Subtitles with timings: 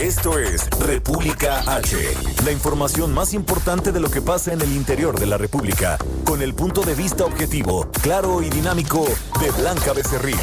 [0.00, 1.94] Esto es República H,
[2.46, 6.40] la información más importante de lo que pasa en el interior de la República, con
[6.40, 9.04] el punto de vista objetivo, claro y dinámico
[9.38, 10.38] de Blanca Becerril.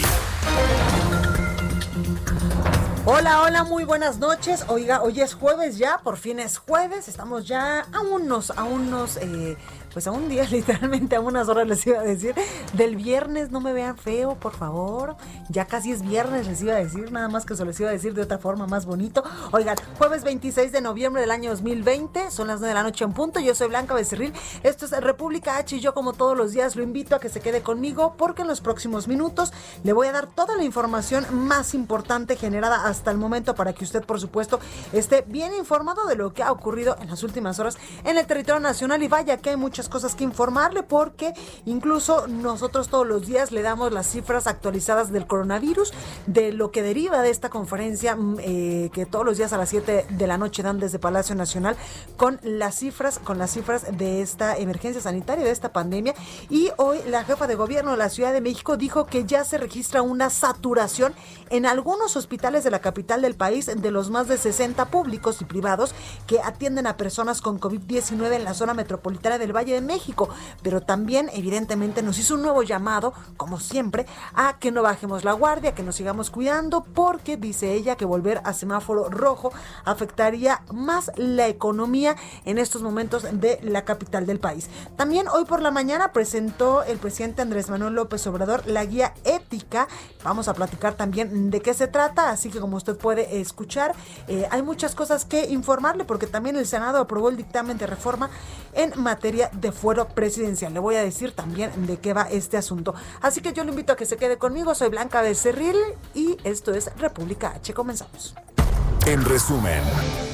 [3.09, 4.63] Hola, hola, muy buenas noches.
[4.67, 7.07] Oiga, hoy es jueves ya, por fin es jueves.
[7.07, 9.57] Estamos ya a unos, a unos eh,
[9.97, 12.35] pues a un día, literalmente a unas horas les iba a decir,
[12.73, 15.17] del viernes no me vean feo, por favor.
[15.49, 17.93] Ya casi es viernes, les iba a decir, nada más que se les iba a
[17.93, 19.23] decir de otra forma más bonito.
[19.51, 23.13] Oigan, jueves 26 de noviembre del año 2020, son las 9 de la noche en
[23.13, 23.39] punto.
[23.39, 26.83] Yo soy Blanca Becerril, esto es República H y yo como todos los días lo
[26.83, 29.51] invito a que se quede conmigo porque en los próximos minutos
[29.83, 33.83] le voy a dar toda la información más importante generada hasta el momento para que
[33.83, 34.59] usted, por supuesto,
[34.93, 38.59] esté bien informado de lo que ha ocurrido en las últimas horas en el territorio
[38.59, 41.33] nacional y vaya que hay muchas cosas que informarle porque
[41.65, 45.93] incluso nosotros todos los días le damos las cifras actualizadas del coronavirus,
[46.25, 49.69] de lo que deriva de esta conferencia mm, eh, que todos los días a las
[49.69, 51.75] 7 de la noche dan desde Palacio Nacional
[52.15, 56.13] con las cifras, con las cifras de esta emergencia sanitaria, de esta pandemia.
[56.49, 59.57] Y hoy la jefa de gobierno de la Ciudad de México dijo que ya se
[59.57, 61.13] registra una saturación
[61.49, 65.45] en algunos hospitales de la capital del país, de los más de 60 públicos y
[65.45, 65.93] privados
[66.25, 70.29] que atienden a personas con COVID-19 en la zona metropolitana del Valle de México.
[70.61, 75.33] Pero también, evidentemente, nos hizo un nuevo llamado, como siempre, a que no bajemos la
[75.33, 79.51] guardia, que nos sigamos cuidando, porque dice ella que volver a semáforo rojo
[79.85, 82.15] afectaría más la economía
[82.45, 84.69] en estos momentos de la capital del país.
[84.95, 89.87] También hoy por la mañana presentó el presidente Andrés Manuel López Obrador la guía ética.
[90.23, 93.95] Vamos a platicar también de qué se trata, así que como usted puede escuchar,
[94.27, 98.29] eh, hay muchas cosas que informarle porque también el Senado aprobó el dictamen de reforma
[98.73, 100.73] en materia de fuero presidencial.
[100.73, 102.93] Le voy a decir también de qué va este asunto.
[103.21, 104.75] Así que yo le invito a que se quede conmigo.
[104.75, 105.77] Soy Blanca Becerril
[106.13, 107.73] y esto es República H.
[107.73, 108.35] Comenzamos.
[109.05, 109.81] En resumen,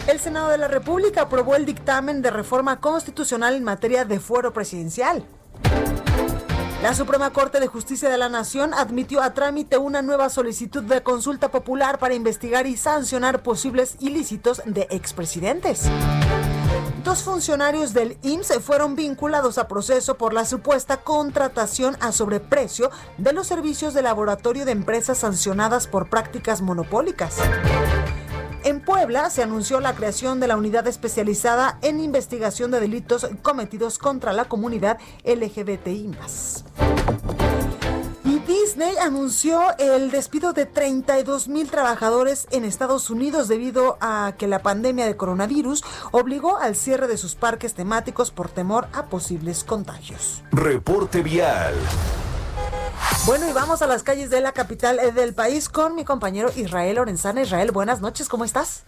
[0.08, 4.52] el Senado de la República aprobó el dictamen de reforma constitucional en materia de fuero
[4.52, 5.24] presidencial.
[6.84, 11.02] La Suprema Corte de Justicia de la Nación admitió a trámite una nueva solicitud de
[11.02, 15.84] consulta popular para investigar y sancionar posibles ilícitos de expresidentes.
[17.04, 23.34] Dos funcionarios del IMSS fueron vinculados a proceso por la supuesta contratación a sobreprecio de
[23.34, 27.38] los servicios de laboratorio de empresas sancionadas por prácticas monopólicas.
[28.64, 33.98] En Puebla se anunció la creación de la unidad especializada en investigación de delitos cometidos
[33.98, 36.12] contra la comunidad LGBTI.
[38.48, 44.62] Disney anunció el despido de 32 mil trabajadores en Estados Unidos debido a que la
[44.62, 50.44] pandemia de coronavirus obligó al cierre de sus parques temáticos por temor a posibles contagios.
[50.52, 51.74] Reporte vial.
[53.26, 56.50] Bueno, y vamos a las calles de la capital eh, del país con mi compañero
[56.58, 57.42] Israel Lorenzana.
[57.42, 58.84] Israel, buenas noches, ¿cómo estás?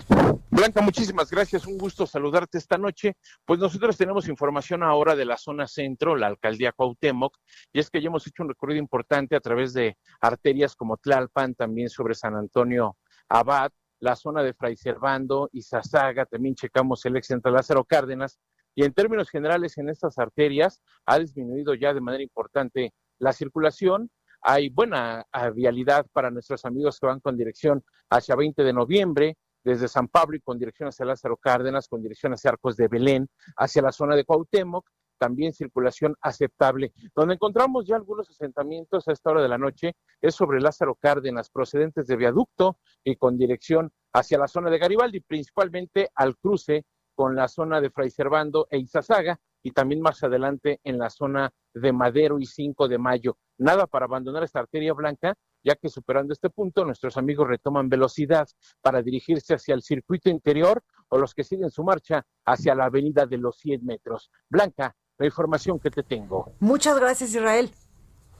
[0.51, 3.15] Blanca, muchísimas gracias, un gusto saludarte esta noche.
[3.45, 7.37] Pues nosotros tenemos información ahora de la zona centro, la alcaldía Cuauhtémoc,
[7.71, 11.55] y es que ya hemos hecho un recorrido importante a través de arterias como Tlalpan,
[11.55, 12.97] también sobre San Antonio
[13.29, 13.71] Abad,
[14.01, 18.37] la zona de Fray Servando y Zazaga, también checamos el ex central Lázaro Cárdenas,
[18.75, 24.11] y en términos generales en estas arterias ha disminuido ya de manera importante la circulación,
[24.47, 29.37] hay buena ah, vialidad para nuestros amigos que van con dirección hacia 20 de noviembre,
[29.63, 33.27] desde San Pablo y con dirección hacia Lázaro Cárdenas, con dirección hacia Arcos de Belén,
[33.57, 36.93] hacia la zona de Cuauhtémoc, también circulación aceptable.
[37.15, 41.49] Donde encontramos ya algunos asentamientos a esta hora de la noche es sobre Lázaro Cárdenas,
[41.49, 46.85] procedentes de viaducto y con dirección hacia la zona de Garibaldi, principalmente al cruce
[47.15, 51.51] con la zona de Fray Servando e Izazaga, y también más adelante en la zona
[51.73, 53.35] de Madero y 5 de Mayo.
[53.57, 55.33] Nada para abandonar esta arteria blanca,
[55.63, 58.47] ya que superando este punto nuestros amigos retoman velocidad
[58.81, 63.25] para dirigirse hacia el circuito interior o los que siguen su marcha hacia la avenida
[63.25, 64.29] de los 100 metros.
[64.47, 66.53] Blanca, la información que te tengo.
[66.59, 67.71] Muchas gracias, Israel.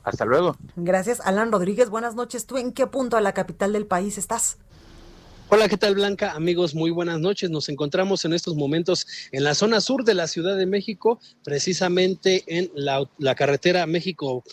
[0.03, 0.55] Hasta luego.
[0.75, 1.89] Gracias, Alan Rodríguez.
[1.89, 2.45] Buenas noches.
[2.45, 4.59] ¿Tú en qué punto de la capital del país estás?
[5.47, 6.31] Hola, ¿qué tal Blanca?
[6.31, 7.51] Amigos, muy buenas noches.
[7.51, 12.43] Nos encontramos en estos momentos en la zona sur de la Ciudad de México, precisamente
[12.47, 14.43] en la, carretera México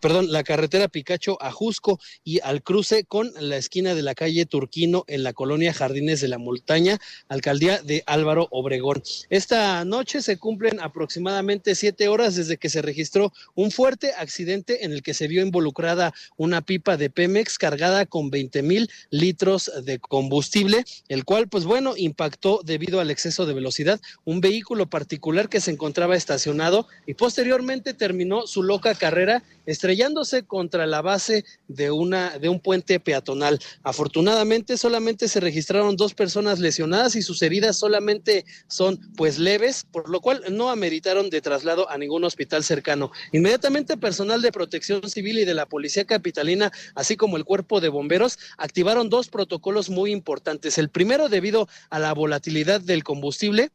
[0.00, 4.46] perdón, la carretera Picacho a Jusco y al cruce con la esquina de la calle
[4.46, 6.98] Turquino en la colonia Jardines de la Montaña,
[7.28, 9.02] alcaldía de Álvaro Obregón.
[9.30, 14.92] Esta noche se cumplen aproximadamente siete horas desde que se registró un fuerte accidente en
[14.92, 19.98] el que se vio involucrada una pipa de Pemex cargada con 20 mil litros de
[19.98, 25.60] combustible, el cual, pues bueno, impactó debido al exceso de velocidad un vehículo particular que
[25.60, 32.38] se encontraba estacionado y posteriormente terminó su loca carrera estrellándose contra la base de, una,
[32.38, 33.58] de un puente peatonal.
[33.82, 40.08] Afortunadamente solamente se registraron dos personas lesionadas y sus heridas solamente son pues leves, por
[40.08, 43.10] lo cual no ameritaron de traslado a ningún hospital cercano.
[43.32, 47.88] Inmediatamente personal de protección civil y de la policía capitalina, así como el cuerpo de
[47.88, 50.78] bomberos, activaron dos protocolos muy importantes.
[50.78, 53.70] El primero debido a la volatilidad del combustible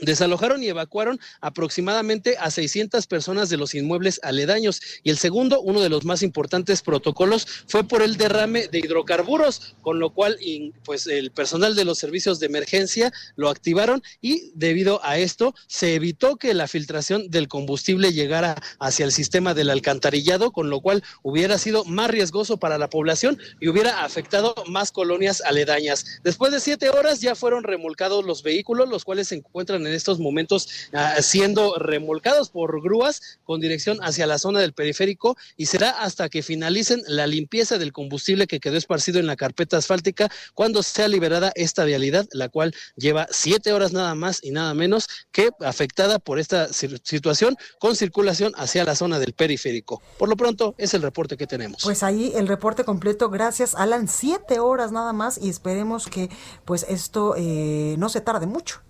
[0.00, 4.80] Desalojaron y evacuaron aproximadamente a 600 personas de los inmuebles aledaños.
[5.02, 9.74] Y el segundo, uno de los más importantes protocolos, fue por el derrame de hidrocarburos,
[9.82, 10.38] con lo cual
[10.84, 15.94] pues el personal de los servicios de emergencia lo activaron y debido a esto se
[15.94, 21.02] evitó que la filtración del combustible llegara hacia el sistema del alcantarillado, con lo cual
[21.22, 26.20] hubiera sido más riesgoso para la población y hubiera afectado más colonias aledañas.
[26.22, 30.18] Después de siete horas ya fueron remolcados los vehículos, los cuales se encuentran en estos
[30.18, 35.90] momentos ah, siendo remolcados por grúas con dirección hacia la zona del periférico y será
[35.90, 40.82] hasta que finalicen la limpieza del combustible que quedó esparcido en la carpeta asfáltica cuando
[40.82, 45.50] sea liberada esta vialidad, la cual lleva siete horas nada más y nada menos que
[45.60, 50.02] afectada por esta situación con circulación hacia la zona del periférico.
[50.18, 51.82] Por lo pronto es el reporte que tenemos.
[51.82, 56.30] Pues ahí el reporte completo, gracias Alan, siete horas nada más y esperemos que
[56.64, 58.80] pues esto eh, no se tarde mucho.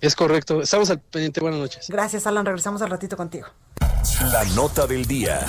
[0.00, 0.62] Es correcto.
[0.62, 1.40] Estamos al pendiente.
[1.40, 1.86] Buenas noches.
[1.88, 2.44] Gracias, Alan.
[2.44, 3.48] Regresamos al ratito contigo.
[4.32, 5.44] La nota del día.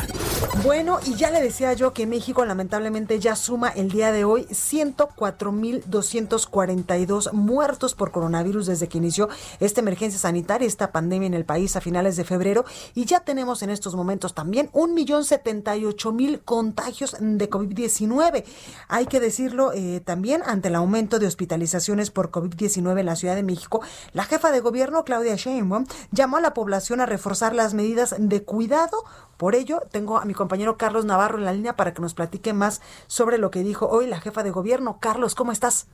[0.64, 4.46] Bueno, y ya le decía yo que México lamentablemente ya suma el día de hoy
[4.46, 9.30] 104.242 muertos por coronavirus desde que inició
[9.60, 12.66] esta emergencia sanitaria, esta pandemia en el país a finales de febrero.
[12.96, 18.44] Y ya tenemos en estos momentos también 1.078.000 contagios de COVID-19.
[18.88, 23.36] Hay que decirlo eh, también ante el aumento de hospitalizaciones por COVID-19 en la Ciudad
[23.36, 23.82] de México.
[24.14, 28.39] La jefa de gobierno, Claudia Sheinbaum, llamó a la población a reforzar las medidas de
[28.44, 29.04] cuidado.
[29.38, 32.54] Por ello, tengo a mi compañero Carlos Navarro en la línea para que nos platique
[32.54, 34.98] más sobre lo que dijo hoy la jefa de gobierno.
[35.00, 35.88] Carlos, ¿cómo estás?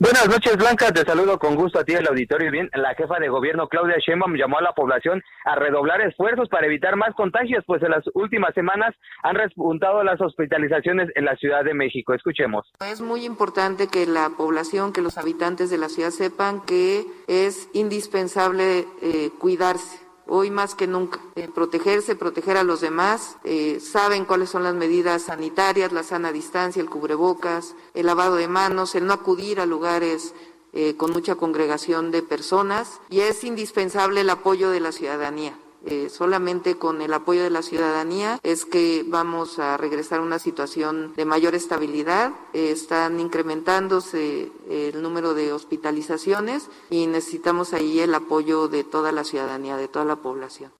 [0.00, 0.90] Buenas noches, Blanca.
[0.90, 2.50] Te saludo con gusto a ti, el auditorio.
[2.50, 6.66] Bien, la jefa de gobierno, Claudia Sheinbaum, llamó a la población a redoblar esfuerzos para
[6.66, 11.64] evitar más contagios, pues en las últimas semanas han repuntado las hospitalizaciones en la Ciudad
[11.64, 12.14] de México.
[12.14, 12.66] Escuchemos.
[12.80, 17.68] Es muy importante que la población, que los habitantes de la ciudad sepan que es
[17.74, 21.20] indispensable eh, cuidarse hoy más que nunca.
[21.34, 26.32] Eh, protegerse, proteger a los demás, eh, saben cuáles son las medidas sanitarias, la sana
[26.32, 30.32] distancia, el cubrebocas, el lavado de manos, el no acudir a lugares
[30.72, 35.58] eh, con mucha congregación de personas y es indispensable el apoyo de la ciudadanía.
[35.86, 40.38] Eh, solamente con el apoyo de la ciudadanía es que vamos a regresar a una
[40.38, 42.32] situación de mayor estabilidad.
[42.52, 49.24] Eh, están incrementándose el número de hospitalizaciones y necesitamos ahí el apoyo de toda la
[49.24, 50.72] ciudadanía, de toda la población.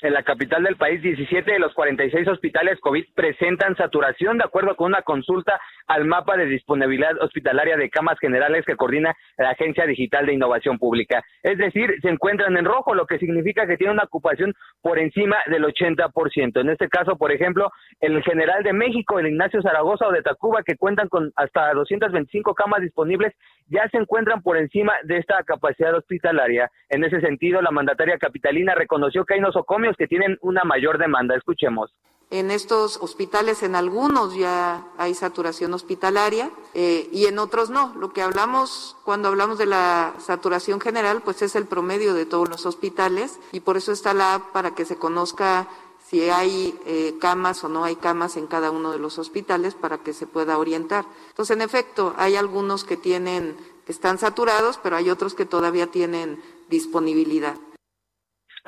[0.00, 4.76] En la capital del país, 17 de los 46 hospitales COVID presentan saturación de acuerdo
[4.76, 9.86] con una consulta al mapa de disponibilidad hospitalaria de camas generales que coordina la Agencia
[9.86, 11.24] Digital de Innovación Pública.
[11.42, 15.36] Es decir, se encuentran en rojo, lo que significa que tiene una ocupación por encima
[15.46, 16.60] del 80%.
[16.60, 20.62] En este caso, por ejemplo, el General de México, el Ignacio Zaragoza o de Tacuba,
[20.62, 23.34] que cuentan con hasta 225 camas disponibles,
[23.68, 26.70] ya se encuentran por encima de esta capacidad hospitalaria.
[26.90, 31.34] En ese sentido, la mandataria capitalina reconoció que hay nosocomios que tienen una mayor demanda.
[31.34, 31.92] Escuchemos.
[32.30, 37.94] En estos hospitales, en algunos ya hay saturación hospitalaria eh, y en otros no.
[37.96, 42.46] Lo que hablamos cuando hablamos de la saturación general, pues es el promedio de todos
[42.46, 45.68] los hospitales y por eso está la app para que se conozca
[46.06, 49.98] si hay eh, camas o no hay camas en cada uno de los hospitales para
[49.98, 51.06] que se pueda orientar.
[51.30, 53.56] Entonces, en efecto, hay algunos que tienen,
[53.86, 57.56] que están saturados, pero hay otros que todavía tienen disponibilidad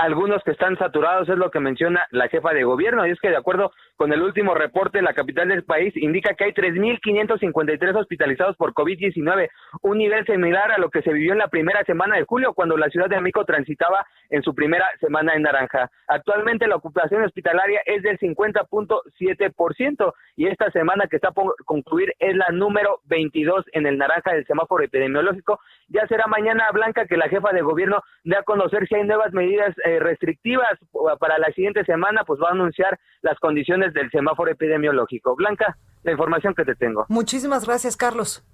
[0.01, 3.29] algunos que están saturados, es lo que menciona la jefa de gobierno, y es que
[3.29, 8.57] de acuerdo con el último reporte, la capital del país indica que hay 3.553 hospitalizados
[8.57, 9.51] por COVID-19,
[9.83, 12.79] un nivel similar a lo que se vivió en la primera semana de julio, cuando
[12.79, 15.91] la Ciudad de México transitaba en su primera semana en naranja.
[16.09, 22.35] Actualmente la ocupación hospitalaria es del 50.7% y esta semana que está por concluir es
[22.35, 25.61] la número 22 en el naranja del semáforo epidemiológico.
[25.89, 29.35] Ya será mañana, Blanca, que la jefa de gobierno dé a conocer si hay nuevas
[29.35, 30.79] medidas eh, restrictivas
[31.19, 35.37] para la siguiente semana, pues va a anunciar las condiciones del semáforo epidemiológico.
[35.37, 37.07] Blanca, la información que te tengo.
[37.09, 38.45] Muchísimas gracias, Carlos.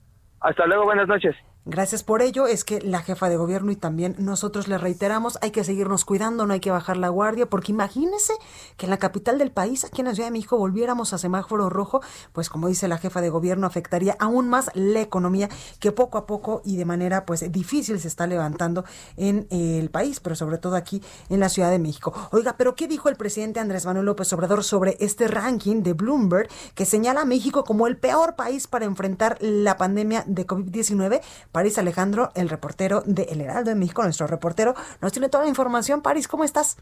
[0.40, 1.34] Hasta luego, buenas noches.
[1.68, 2.46] Gracias por ello.
[2.46, 6.46] Es que la jefa de gobierno y también nosotros le reiteramos, hay que seguirnos cuidando,
[6.46, 8.34] no hay que bajar la guardia, porque imagínese
[8.76, 11.68] que en la capital del país, aquí en la Ciudad de México, volviéramos a semáforo
[11.68, 15.48] rojo, pues como dice la jefa de gobierno, afectaría aún más la economía
[15.80, 18.84] que poco a poco y de manera pues difícil se está levantando
[19.16, 22.14] en el país, pero sobre todo aquí en la Ciudad de México.
[22.30, 26.48] Oiga, pero ¿qué dijo el presidente Andrés Manuel López Obrador sobre este ranking de Bloomberg
[26.76, 31.22] que señala a México como el peor país para enfrentar la pandemia de COVID-19?
[31.56, 35.48] París Alejandro, el reportero de El Heraldo de México, nuestro reportero, nos tiene toda la
[35.48, 36.02] información.
[36.02, 36.76] París, ¿cómo estás?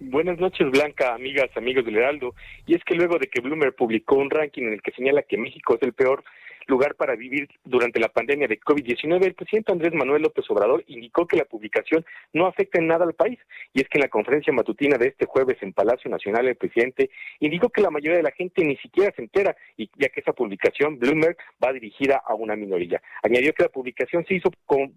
[0.00, 2.34] Buenas noches, Blanca, amigas, amigos del Heraldo.
[2.64, 5.36] Y es que luego de que Bloomer publicó un ranking en el que señala que
[5.36, 6.24] México es el peor
[6.68, 11.26] lugar para vivir durante la pandemia de COVID-19, el presidente Andrés Manuel López Obrador indicó
[11.26, 13.38] que la publicación no afecta en nada al país.
[13.72, 17.10] Y es que en la conferencia matutina de este jueves en Palacio Nacional, el presidente
[17.40, 20.32] indicó que la mayoría de la gente ni siquiera se entera, y ya que esa
[20.32, 23.00] publicación, Bloomberg, va dirigida a una minoría.
[23.22, 24.50] Añadió que la publicación se hizo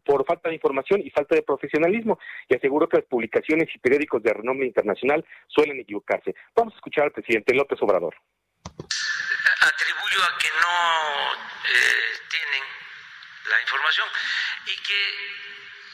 [0.03, 4.21] por falta de información y falta de profesionalismo, y aseguró que las publicaciones y periódicos
[4.21, 6.35] de renombre internacional suelen equivocarse.
[6.55, 8.15] Vamos a escuchar al presidente López Obrador
[9.61, 11.33] atribuyo a que no
[11.65, 12.63] eh, tienen
[13.45, 14.09] la información
[14.65, 15.51] y que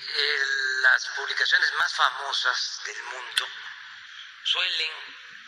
[0.10, 0.44] eh,
[0.82, 3.48] las publicaciones más famosas del mundo
[4.44, 4.92] suelen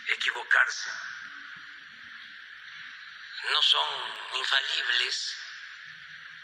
[0.07, 0.89] equivocarse,
[3.51, 3.88] no son
[4.33, 5.35] infalibles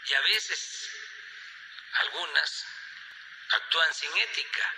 [0.06, 0.90] y a veces
[1.94, 2.66] algunas
[3.50, 4.74] actúan sin ética.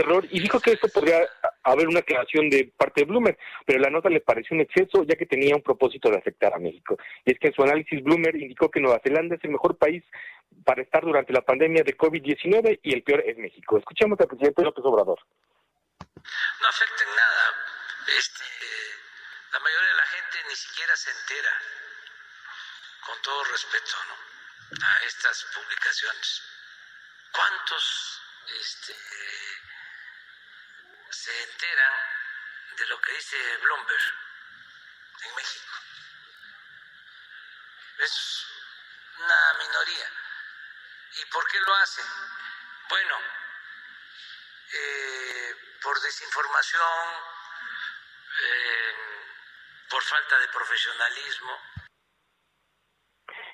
[0.00, 1.28] Error y dijo que esto podría
[1.62, 5.16] haber una aclaración de parte de Bloomer, pero la nota le pareció un exceso ya
[5.16, 6.98] que tenía un propósito de afectar a México.
[7.24, 10.02] Y es que en su análisis Bloomer indicó que Nueva Zelanda es el mejor país
[10.64, 13.78] para estar durante la pandemia de COVID-19 y el peor es México.
[13.78, 15.18] Escuchemos al presidente López Obrador.
[16.16, 17.42] No afecta en nada.
[18.18, 18.44] Este,
[19.52, 21.52] la mayoría de la gente ni siquiera se entera,
[23.06, 23.96] con todo respeto,
[24.72, 26.42] a estas publicaciones.
[27.32, 28.20] ¿Cuántos
[28.60, 28.94] este,
[31.12, 31.92] se enteran
[32.76, 34.02] de lo que dice Bloomberg
[35.28, 35.72] en México.
[37.98, 38.46] Es
[39.18, 40.08] una minoría.
[41.20, 42.04] ¿Y por qué lo hacen?
[42.88, 43.14] Bueno,
[44.74, 46.82] eh, por desinformación,
[48.42, 48.94] eh,
[49.90, 51.52] por falta de profesionalismo.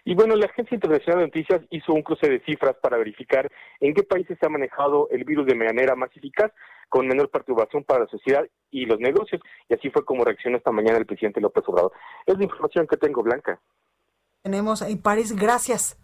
[0.04, 3.50] Y bueno, la Agencia Internacional de Noticias hizo un cruce de cifras para verificar
[3.80, 6.52] en qué países se ha manejado el virus de manera más eficaz
[6.88, 9.40] con menor perturbación para la sociedad y los negocios.
[9.68, 11.92] Y así fue como reaccionó esta mañana el presidente López Obrador.
[12.26, 13.60] Es la información que tengo, Blanca.
[14.42, 15.98] Tenemos en París, gracias.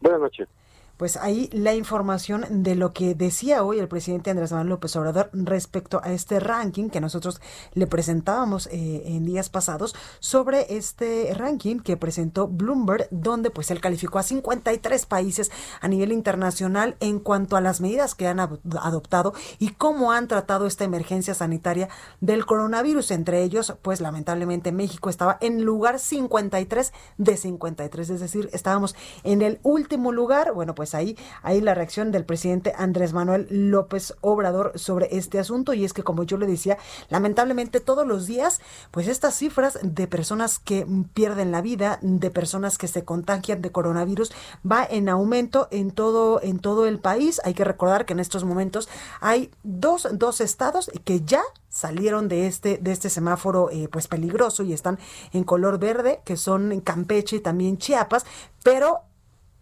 [0.00, 0.48] Buenas noches
[0.98, 5.30] pues ahí la información de lo que decía hoy el presidente Andrés Manuel López Obrador
[5.32, 7.40] respecto a este ranking que nosotros
[7.72, 13.80] le presentábamos eh, en días pasados sobre este ranking que presentó Bloomberg, donde pues él
[13.80, 19.32] calificó a 53 países a nivel internacional en cuanto a las medidas que han adoptado
[19.60, 21.88] y cómo han tratado esta emergencia sanitaria
[22.20, 23.12] del coronavirus.
[23.12, 29.42] Entre ellos, pues lamentablemente México estaba en lugar 53 de 53, es decir, estábamos en
[29.42, 30.52] el último lugar.
[30.52, 35.38] Bueno, pues pues ahí, ahí la reacción del presidente Andrés Manuel López Obrador sobre este
[35.38, 35.74] asunto.
[35.74, 36.78] Y es que, como yo le decía,
[37.10, 42.78] lamentablemente todos los días, pues estas cifras de personas que pierden la vida, de personas
[42.78, 44.32] que se contagian de coronavirus,
[44.64, 47.38] va en aumento en todo, en todo el país.
[47.44, 48.88] Hay que recordar que en estos momentos
[49.20, 54.62] hay dos, dos estados que ya salieron de este, de este semáforo eh, pues peligroso
[54.62, 54.98] y están
[55.34, 58.24] en color verde, que son Campeche y también Chiapas,
[58.64, 59.02] pero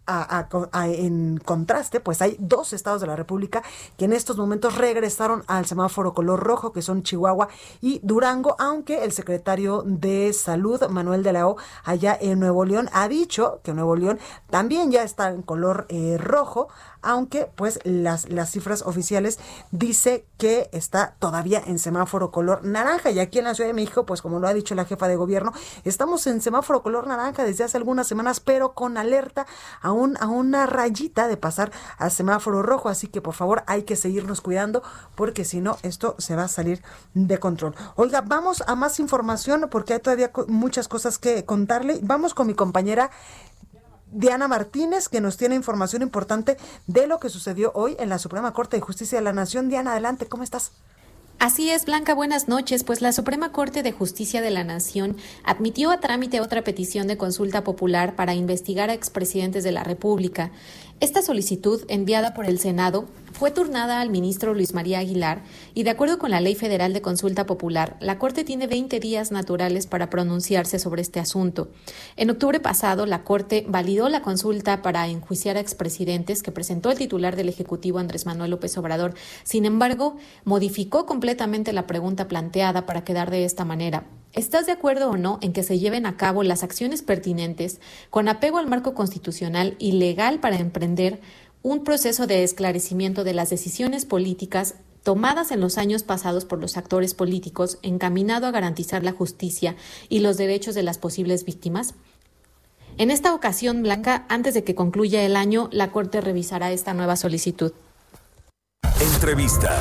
[0.07, 3.63] en contraste, pues hay dos estados de la República
[3.97, 7.49] que en estos momentos regresaron al semáforo color rojo, que son Chihuahua
[7.81, 12.89] y Durango, aunque el secretario de Salud, Manuel de la O, allá en Nuevo León,
[12.93, 16.69] ha dicho que Nuevo León también ya está en color eh, rojo,
[17.07, 19.39] aunque pues las, las cifras oficiales
[19.71, 23.11] dice que está todavía en semáforo color naranja.
[23.11, 25.15] Y aquí en la Ciudad de México, pues como lo ha dicho la jefa de
[25.15, 25.53] gobierno,
[25.85, 29.47] estamos en semáforo color naranja desde hace algunas semanas, pero con alerta
[29.81, 32.89] a, a una rayita de pasar a semáforo rojo.
[32.89, 34.83] Así que por favor hay que seguirnos cuidando
[35.15, 36.83] porque si no, esto se va a salir
[37.13, 37.73] de control.
[37.95, 41.99] Oiga, vamos a más información porque hay todavía muchas cosas que contarle.
[42.03, 43.11] Vamos con mi compañera
[44.11, 48.53] Diana Martínez, que nos tiene información importante de lo que sucedió hoy en la Suprema
[48.53, 49.69] Corte de Justicia de la Nación.
[49.69, 50.71] Diana, adelante, ¿cómo estás?
[51.39, 52.83] Así es, Blanca, buenas noches.
[52.83, 57.17] Pues la Suprema Corte de Justicia de la Nación admitió a trámite otra petición de
[57.17, 60.51] consulta popular para investigar a expresidentes de la República.
[60.99, 65.43] Esta solicitud, enviada por el Senado, fue turnada al ministro Luis María Aguilar
[65.75, 69.31] y, de acuerdo con la Ley Federal de Consulta Popular, la Corte tiene 20 días
[69.31, 71.69] naturales para pronunciarse sobre este asunto.
[72.15, 76.97] En octubre pasado, la Corte validó la consulta para enjuiciar a expresidentes que presentó el
[76.97, 79.13] titular del Ejecutivo Andrés Manuel López Obrador.
[79.43, 84.05] Sin embargo, modificó completamente la pregunta planteada para quedar de esta manera.
[84.33, 87.79] ¿Estás de acuerdo o no en que se lleven a cabo las acciones pertinentes
[88.09, 91.19] con apego al marco constitucional y legal para emprender
[91.63, 96.77] un proceso de esclarecimiento de las decisiones políticas tomadas en los años pasados por los
[96.77, 99.75] actores políticos encaminado a garantizar la justicia
[100.09, 101.93] y los derechos de las posibles víctimas?
[102.97, 107.15] En esta ocasión, Blanca, antes de que concluya el año, la Corte revisará esta nueva
[107.15, 107.71] solicitud.
[108.99, 109.79] Entrevista.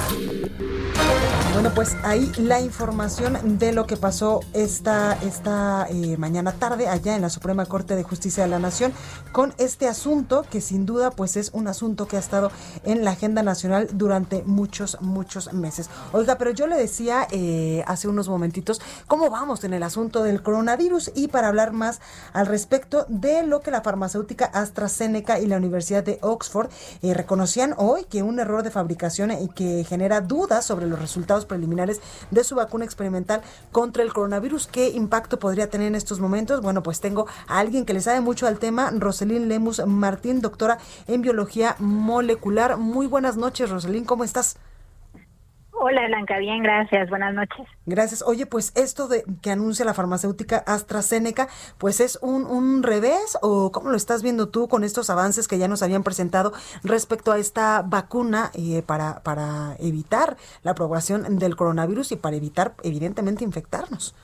[1.56, 7.16] Bueno, pues ahí la información de lo que pasó esta, esta eh, mañana tarde allá
[7.16, 8.92] en la Suprema Corte de Justicia de la Nación
[9.32, 12.52] con este asunto que sin duda pues es un asunto que ha estado
[12.84, 15.88] en la agenda nacional durante muchos, muchos meses.
[16.12, 20.42] Oiga, pero yo le decía eh, hace unos momentitos cómo vamos en el asunto del
[20.42, 22.02] coronavirus y para hablar más
[22.34, 26.68] al respecto de lo que la farmacéutica AstraZeneca y la Universidad de Oxford
[27.00, 31.46] eh, reconocían hoy que un error de fabricación y que genera dudas sobre los resultados
[31.47, 32.00] preliminares
[32.31, 34.67] de su vacuna experimental contra el coronavirus.
[34.67, 36.61] ¿Qué impacto podría tener en estos momentos?
[36.61, 40.79] Bueno, pues tengo a alguien que le sabe mucho al tema, Roselín Lemus Martín, doctora
[41.07, 42.76] en biología molecular.
[42.76, 44.57] Muy buenas noches, Roselín, ¿cómo estás?
[45.78, 47.11] Hola Blanca, bien, gracias.
[47.11, 47.66] Buenas noches.
[47.85, 48.23] Gracias.
[48.23, 53.71] Oye, pues esto de que anuncia la farmacéutica AstraZeneca, pues es un, un revés o
[53.73, 57.38] cómo lo estás viendo tú con estos avances que ya nos habían presentado respecto a
[57.38, 64.14] esta vacuna eh, para, para evitar la propagación del coronavirus y para evitar evidentemente infectarnos.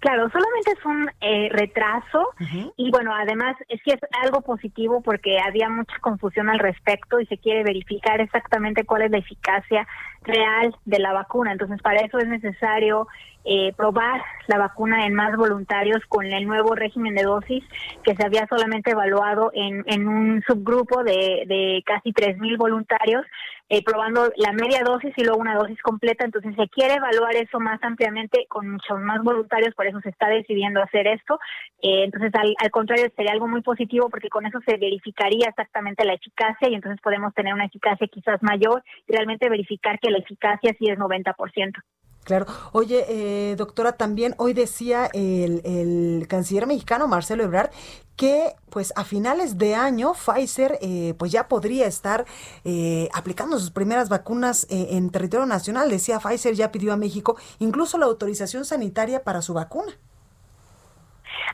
[0.00, 2.30] Claro, solamente es un eh, retraso
[2.76, 7.36] y bueno, además sí es algo positivo porque había mucha confusión al respecto y se
[7.36, 9.86] quiere verificar exactamente cuál es la eficacia
[10.22, 11.52] real de la vacuna.
[11.52, 13.08] Entonces, para eso es necesario
[13.44, 17.64] eh, probar la vacuna en más voluntarios con el nuevo régimen de dosis
[18.02, 23.26] que se había solamente evaluado en, en un subgrupo de, de casi 3.000 voluntarios,
[23.70, 26.24] eh, probando la media dosis y luego una dosis completa.
[26.24, 30.28] Entonces, se quiere evaluar eso más ampliamente con muchos más voluntarios, por eso se está
[30.28, 31.38] decidiendo hacer esto.
[31.80, 36.04] Eh, entonces, al, al contrario, sería algo muy positivo porque con eso se verificaría exactamente
[36.04, 40.18] la eficacia y entonces podemos tener una eficacia quizás mayor y realmente verificar que la
[40.18, 41.80] eficacia sí es 90%.
[42.24, 42.46] Claro.
[42.72, 47.70] Oye, eh, doctora, también hoy decía el, el, canciller mexicano Marcelo Ebrard
[48.16, 52.26] que pues a finales de año Pfizer eh, pues ya podría estar
[52.64, 55.88] eh, aplicando sus primeras vacunas eh, en territorio nacional.
[55.88, 59.92] Decía Pfizer ya pidió a México incluso la autorización sanitaria para su vacuna.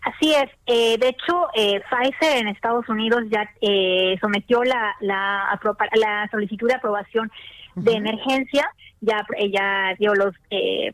[0.03, 0.51] Así es.
[0.67, 5.59] Eh, de hecho, eh, Pfizer en Estados Unidos ya eh, sometió la, la,
[5.95, 7.31] la solicitud de aprobación
[7.75, 8.71] de emergencia,
[9.07, 10.93] ya, ya dio los eh,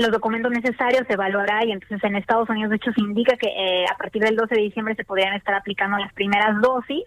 [0.00, 3.48] los documentos necesarios se evaluará y entonces en Estados Unidos de hecho se indica que
[3.48, 7.04] eh, a partir del 12 de diciembre se podrían estar aplicando las primeras dosis.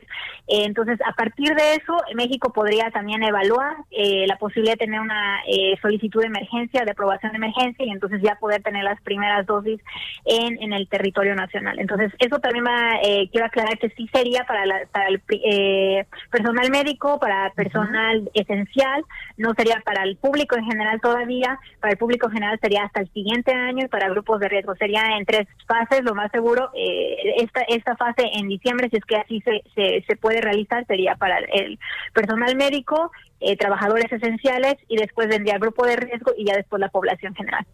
[0.47, 4.99] Eh, entonces a partir de eso México podría también evaluar eh, la posibilidad de tener
[4.99, 8.99] una eh, solicitud de emergencia, de aprobación de emergencia y entonces ya poder tener las
[9.01, 9.79] primeras dosis
[10.25, 11.79] en, en el territorio nacional.
[11.79, 16.05] Entonces eso también va, eh, quiero aclarar que sí sería para, la, para el eh,
[16.31, 18.31] personal médico, para personal uh -huh.
[18.33, 19.03] esencial,
[19.37, 23.01] no sería para el público en general todavía, para el público en general sería hasta
[23.01, 24.75] el siguiente año y para grupos de riesgo.
[24.75, 26.69] Sería en tres fases, lo más seguro.
[26.75, 31.15] Eh, esta, esta fase en diciembre, si es que así se, se, puede realizar, sería
[31.15, 31.79] para el
[32.13, 36.79] personal médico, eh, trabajadores esenciales y después vendría el grupo de riesgo y ya después
[36.79, 37.65] la población general.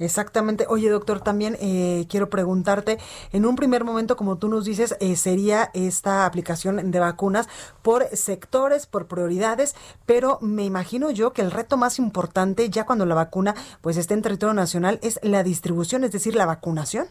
[0.00, 0.64] Exactamente.
[0.68, 2.96] Oye, doctor, también eh, quiero preguntarte,
[3.32, 7.48] en un primer momento, como tú nos dices, eh, sería esta aplicación de vacunas
[7.82, 13.04] por sectores, por prioridades, pero me imagino yo que el reto más importante, ya cuando
[13.04, 17.06] la vacuna pues esté en territorio nacional, es la distribución, es decir, la vacunación.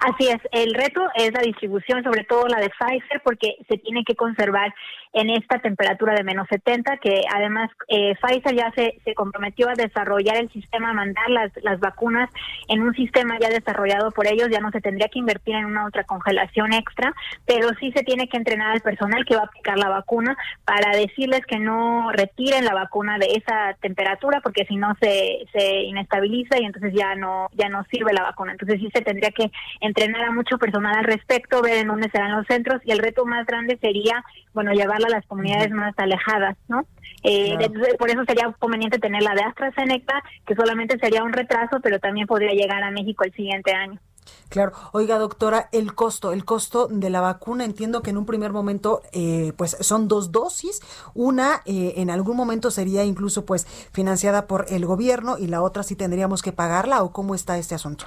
[0.00, 4.04] Así es, el reto es la distribución, sobre todo la de Pfizer, porque se tiene
[4.04, 4.72] que conservar
[5.12, 9.74] en esta temperatura de menos 70, que además eh, Pfizer ya se, se comprometió a
[9.74, 12.30] desarrollar el sistema, a mandar las, las vacunas
[12.68, 15.86] en un sistema ya desarrollado por ellos, ya no se tendría que invertir en una
[15.86, 17.14] otra congelación extra,
[17.46, 20.96] pero sí se tiene que entrenar al personal que va a aplicar la vacuna para
[20.96, 26.58] decirles que no retiren la vacuna de esa temperatura, porque si no se, se inestabiliza
[26.58, 28.52] y entonces ya no, ya no sirve la vacuna.
[28.52, 32.36] Entonces sí se tendría que entrenar a mucho personal al respecto, ver en dónde serán
[32.36, 36.56] los centros y el reto más grande sería, bueno, llevar a las comunidades más alejadas,
[36.68, 36.86] ¿no?
[37.24, 37.56] Eh,
[37.98, 42.26] por eso sería conveniente tener la de AstraZeneca, que solamente sería un retraso, pero también
[42.26, 44.00] podría llegar a México el siguiente año.
[44.48, 44.72] Claro.
[44.92, 49.02] Oiga, doctora, el costo, el costo de la vacuna, entiendo que en un primer momento,
[49.12, 50.80] eh, pues son dos dosis.
[51.14, 55.82] Una eh, en algún momento sería incluso, pues, financiada por el gobierno y la otra
[55.82, 58.06] sí tendríamos que pagarla o cómo está este asunto.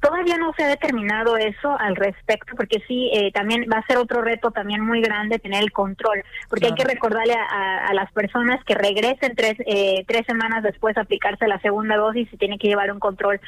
[0.00, 3.98] Todavía no se ha determinado eso al respecto, porque sí, eh, también va a ser
[3.98, 8.64] otro reto también muy grande tener el control, porque hay que recordarle a, las personas
[8.64, 12.68] que regresen tres, eh, tres semanas después a aplicarse la segunda dosis y tiene que
[12.68, 13.40] llevar un control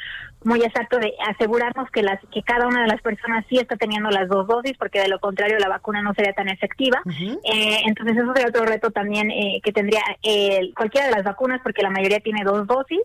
[0.45, 4.09] muy exacto de asegurarnos que, las, que cada una de las personas sí está teniendo
[4.09, 7.01] las dos dosis, porque de lo contrario la vacuna no sería tan efectiva.
[7.05, 10.01] eh, entonces eso sería otro reto también eh, que tendría
[10.75, 13.01] cualquiera de las vacunas, porque la mayoría tiene dos dosis.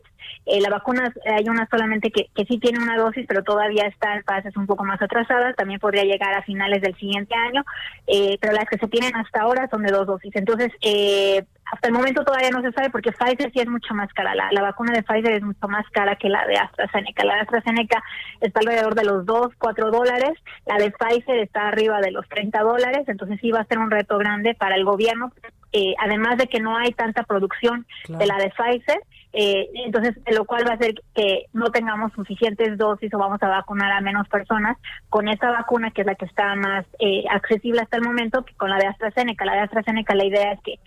[0.47, 4.25] la vacuna hay una solamente que, que sí tiene una dosis, pero todavía está en
[4.25, 7.65] fases un poco más atrasadas, también podría llegar a finales del siguiente año,
[8.07, 10.35] eh, pero las que se tienen hasta ahora son de dos dosis.
[10.35, 14.13] Entonces, eh, hasta el momento todavía no se sabe porque Pfizer sí es mucho más
[14.13, 14.35] cara.
[14.35, 17.25] La, la, vacuna de Pfizer es mucho más cara que la de AstraZeneca.
[17.25, 18.03] La de AstraZeneca
[18.41, 20.33] está alrededor de los 2, 4 dólares.
[20.67, 23.05] La de Pfizer está arriba de los 30 dólares.
[23.07, 25.31] Entonces sí va a ser un reto grande para el gobierno.
[25.73, 29.03] Eh, además de que no hay tanta producción de la de Pfizer,
[29.35, 33.49] eh, entonces, lo cual va a hacer que no tengamos suficientes dosis o vamos a
[33.49, 34.79] vacunar a menos personas
[35.11, 38.55] con esa vacuna que es la que está más eh, accesible hasta el momento que
[38.55, 39.45] con la de AstraZeneca.
[39.45, 40.79] La de AstraZeneca la idea es que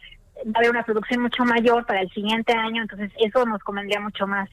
[0.46, 4.00] va a haber una producción mucho mayor para el siguiente año, entonces eso nos convendría
[4.00, 4.50] mucho más.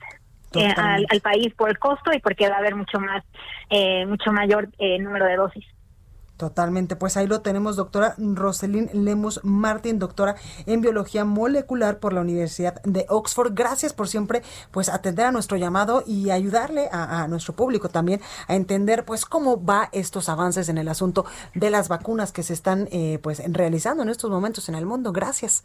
[0.55, 3.23] Eh, al, al, país por el costo y porque va a haber mucho más,
[3.69, 5.67] eh, mucho mayor eh, número de dosis.
[6.39, 12.21] Totalmente, pues ahí lo tenemos, doctora Roselyn Lemus Martin, doctora en biología molecular por la
[12.21, 13.55] Universidad de Oxford.
[13.55, 18.21] Gracias por siempre, pues, atender a nuestro llamado y ayudarle a, a, nuestro público también
[18.47, 22.53] a entender, pues, cómo va estos avances en el asunto de las vacunas que se
[22.53, 25.11] están, eh, pues, realizando en estos momentos en el mundo.
[25.11, 25.65] Gracias.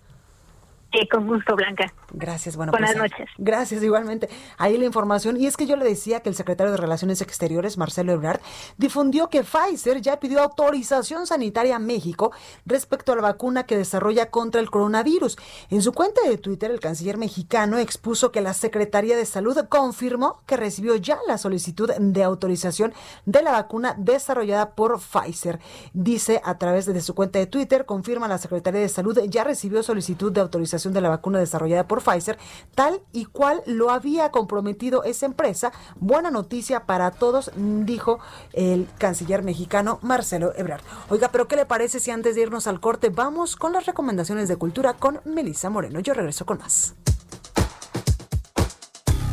[1.12, 1.92] Con gusto, Blanca.
[2.12, 3.30] Gracias, bueno, Buenas pues, noches.
[3.40, 4.30] Gracias, igualmente.
[4.58, 5.38] Ahí la información.
[5.38, 8.42] Y es que yo le decía que el secretario de Relaciones Exteriores, Marcelo Ebrard,
[8.78, 12.32] difundió que Pfizer ya pidió autorización sanitaria a México
[12.66, 15.38] respecto a la vacuna que desarrolla contra el coronavirus.
[15.72, 20.42] En su cuenta de Twitter, el canciller mexicano expuso que la Secretaría de Salud confirmó
[20.46, 22.94] que recibió ya la solicitud de autorización
[23.26, 25.60] de la vacuna desarrollada por Pfizer.
[25.94, 29.82] Dice a través de su cuenta de Twitter, confirma la Secretaría de Salud ya recibió
[29.82, 32.38] solicitud de autorización de la vacuna desarrollada por Pfizer,
[32.76, 35.72] tal y cual lo había comprometido esa empresa.
[35.96, 38.20] Buena noticia para todos, dijo
[38.52, 40.82] el canciller mexicano Marcelo Ebrard.
[41.10, 44.48] Oiga, pero ¿qué le parece si antes de irnos al corte vamos con las recomendaciones
[44.48, 46.00] de cultura con Melissa Moreno?
[46.00, 46.96] Yo regreso con más.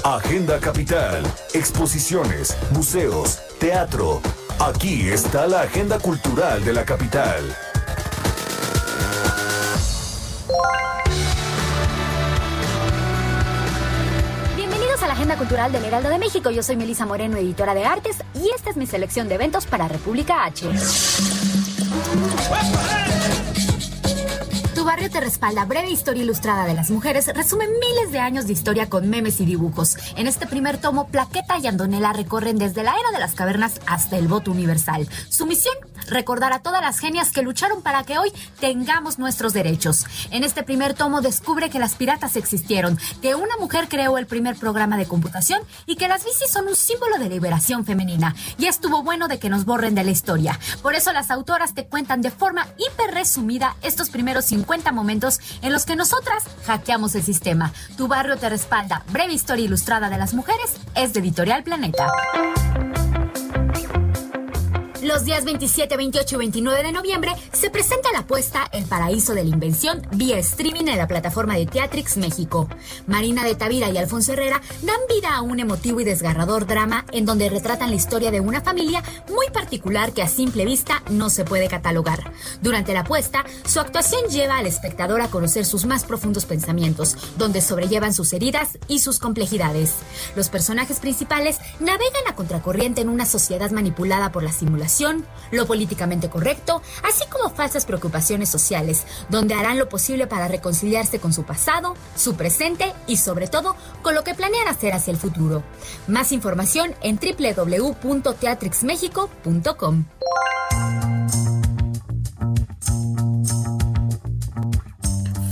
[0.05, 4.21] Agenda Capital, exposiciones, museos, teatro.
[4.59, 7.55] Aquí está la agenda cultural de la capital.
[15.37, 16.51] Cultural del Heraldo de México.
[16.51, 19.87] Yo soy Melisa Moreno, editora de artes, y esta es mi selección de eventos para
[19.87, 20.69] República H.
[24.75, 25.65] Tu barrio te respalda.
[25.67, 29.45] Breve historia ilustrada de las mujeres resume miles de años de historia con memes y
[29.45, 29.97] dibujos.
[30.17, 34.17] En este primer tomo, Plaqueta y Andonela recorren desde la era de las cavernas hasta
[34.17, 35.07] el voto universal.
[35.29, 35.75] Su misión,
[36.11, 40.07] recordar a todas las genias que lucharon para que hoy tengamos nuestros derechos.
[40.31, 44.57] En este primer tomo descubre que las piratas existieron, que una mujer creó el primer
[44.57, 48.35] programa de computación y que las bicis son un símbolo de liberación femenina.
[48.59, 50.59] Y estuvo bueno de que nos borren de la historia.
[50.83, 55.73] Por eso las autoras te cuentan de forma hiper resumida estos primeros 50 momentos en
[55.73, 57.73] los que nosotras hackeamos el sistema.
[57.97, 59.03] Tu barrio te respalda.
[59.11, 62.11] Breve historia ilustrada de las mujeres es de Editorial Planeta.
[65.11, 69.43] Los días 27, 28 y 29 de noviembre se presenta la apuesta El Paraíso de
[69.43, 72.69] la Invención vía streaming en la plataforma de Teatrix México.
[73.09, 77.27] Marina de Tavira y Alfonso Herrera dan vida a un emotivo y desgarrador drama en
[77.27, 81.45] donde retratan la historia de una familia muy particular que a simple vista no se
[81.45, 82.33] puede catalogar.
[82.63, 87.63] Durante la apuesta, su actuación lleva al espectador a conocer sus más profundos pensamientos, donde
[87.63, 89.93] sobrellevan sus heridas y sus complejidades.
[90.37, 95.00] Los personajes principales navegan a contracorriente en una sociedad manipulada por la simulación
[95.51, 101.33] lo políticamente correcto, así como falsas preocupaciones sociales, donde harán lo posible para reconciliarse con
[101.33, 105.63] su pasado, su presente y sobre todo con lo que planean hacer hacia el futuro.
[106.07, 110.05] Más información en www.teatrixmexico.com.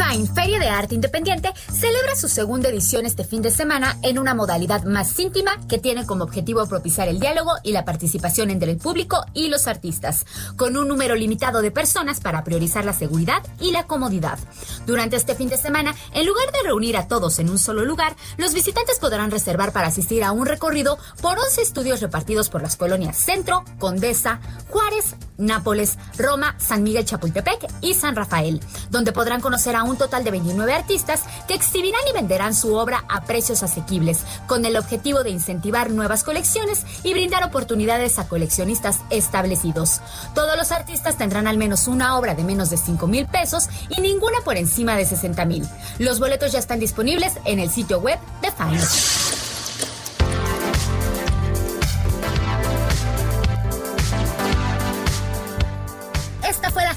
[0.09, 4.35] Fine, Feria de Arte Independiente, celebra su segunda edición este fin de semana en una
[4.35, 8.79] modalidad más íntima que tiene como objetivo propiciar el diálogo y la participación entre el
[8.79, 10.25] público y los artistas,
[10.57, 14.39] con un número limitado de personas para priorizar la seguridad y la comodidad.
[14.87, 18.17] Durante este fin de semana, en lugar de reunir a todos en un solo lugar,
[18.39, 22.77] los visitantes podrán reservar para asistir a un recorrido por 11 estudios repartidos por las
[22.77, 24.41] colonias Centro, Condesa,
[24.71, 30.25] Juárez, Nápoles, Roma, San Miguel Chapultepec y San Rafael, donde podrán conocer a un total
[30.25, 35.23] de 29 artistas que exhibirán y venderán su obra a precios asequibles, con el objetivo
[35.23, 40.01] de incentivar nuevas colecciones y brindar oportunidades a coleccionistas establecidos.
[40.35, 44.01] Todos los artistas tendrán al menos una obra de menos de 5 mil pesos y
[44.01, 45.69] ninguna por encima de 60 mil.
[45.99, 49.28] Los boletos ya están disponibles en el sitio web de Fine.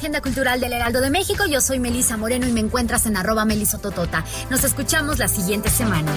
[0.01, 1.45] Agenda cultural del Heraldo de México.
[1.45, 4.25] Yo soy Melisa Moreno y me encuentras en arroba melisototota.
[4.49, 6.11] Nos escuchamos la siguiente semana.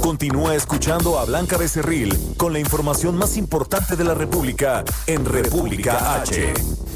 [0.00, 6.14] Continúa escuchando a Blanca Becerril con la información más importante de la República en República
[6.14, 6.54] H.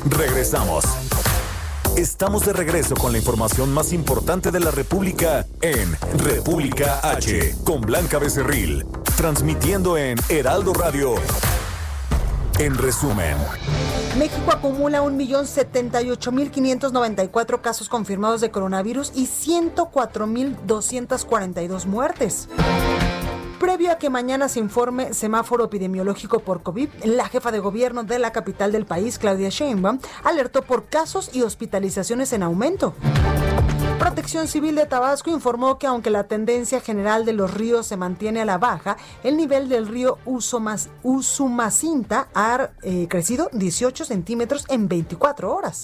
[0.09, 0.85] Regresamos.
[1.99, 7.81] Estamos de regreso con la información más importante de la República en República H con
[7.81, 11.17] Blanca Becerril, transmitiendo en Heraldo Radio.
[12.61, 13.37] En resumen,
[14.17, 22.49] México acumula 1.078.594 casos confirmados de coronavirus y 104.242 muertes.
[23.79, 28.19] Previo a que mañana se informe semáforo epidemiológico por COVID, la jefa de gobierno de
[28.19, 32.93] la capital del país, Claudia Sheinbaum, alertó por casos y hospitalizaciones en aumento.
[33.99, 38.41] Protección Civil de Tabasco informó que aunque la tendencia general de los ríos se mantiene
[38.41, 40.19] a la baja, el nivel del río
[41.03, 45.83] Usumacinta ha eh, crecido 18 centímetros en 24 horas.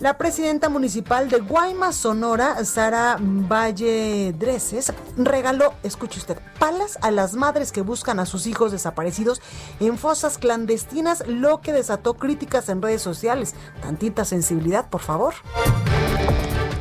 [0.00, 7.34] La presidenta municipal de Guaymas, Sonora, Sara Valle Dreses, regaló, escuche usted, palas a las
[7.34, 9.40] madres que buscan a sus hijos desaparecidos
[9.80, 13.54] en fosas clandestinas, lo que desató críticas en redes sociales.
[13.82, 15.34] Tantita sensibilidad, por favor.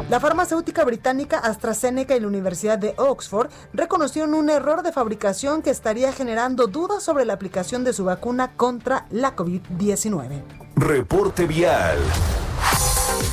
[0.10, 5.70] La farmacéutica británica AstraZeneca y la Universidad de Oxford reconocieron un error de fabricación que
[5.70, 10.44] estaría generando dudas sobre la aplicación de su vacuna contra la COVID-19.
[10.78, 11.98] reporte vial.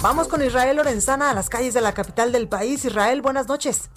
[0.03, 2.85] Vamos con Israel Lorenzana a las calles de la capital del país.
[2.85, 3.89] Israel, buenas noches.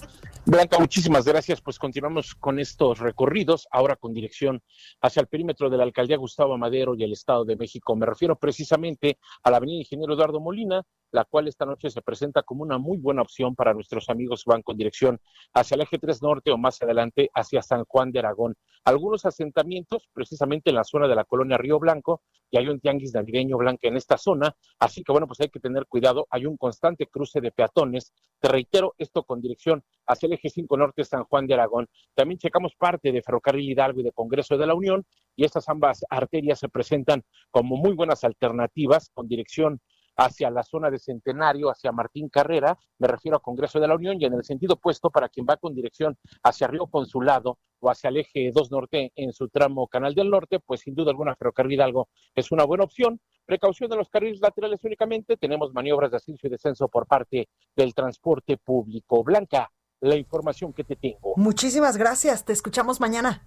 [0.50, 1.60] Blanca, muchísimas gracias.
[1.60, 4.64] Pues continuamos con estos recorridos, ahora con dirección
[5.02, 7.98] hacia el perímetro de la alcaldía Gustavo Madero y el Estado de México.
[7.98, 12.44] Me refiero precisamente a la avenida Ingeniero Eduardo Molina, la cual esta noche se presenta
[12.44, 15.20] como una muy buena opción para nuestros amigos que van con dirección
[15.54, 18.56] hacia el eje 3 norte o más adelante hacia San Juan de Aragón.
[18.86, 23.14] Algunos asentamientos, precisamente en la zona de la colonia Río Blanco, y hay un tianguis
[23.14, 26.58] navideño blanco en esta zona, así que bueno, pues hay que tener cuidado, hay un
[26.58, 28.14] constante cruce de peatones.
[28.40, 31.88] Te reitero, esto con dirección hacia el eje 5 norte San Juan de Aragón.
[32.14, 35.06] También checamos parte de Ferrocarril Hidalgo y de Congreso de la Unión,
[35.36, 39.80] y estas ambas arterias se presentan como muy buenas alternativas con dirección
[40.18, 44.18] hacia la zona de Centenario, hacia Martín Carrera, me refiero a Congreso de la Unión,
[44.20, 48.10] y en el sentido opuesto para quien va con dirección hacia Río Consulado o hacia
[48.10, 51.74] el eje 2 Norte en su tramo Canal del Norte, pues sin duda alguna Ferrocarril
[51.74, 53.22] Hidalgo es una buena opción.
[53.46, 57.94] Precaución de los carriles laterales únicamente, tenemos maniobras de ascenso y descenso por parte del
[57.94, 59.24] transporte público.
[59.24, 61.34] Blanca, la información que te tengo.
[61.38, 63.46] Muchísimas gracias, te escuchamos mañana.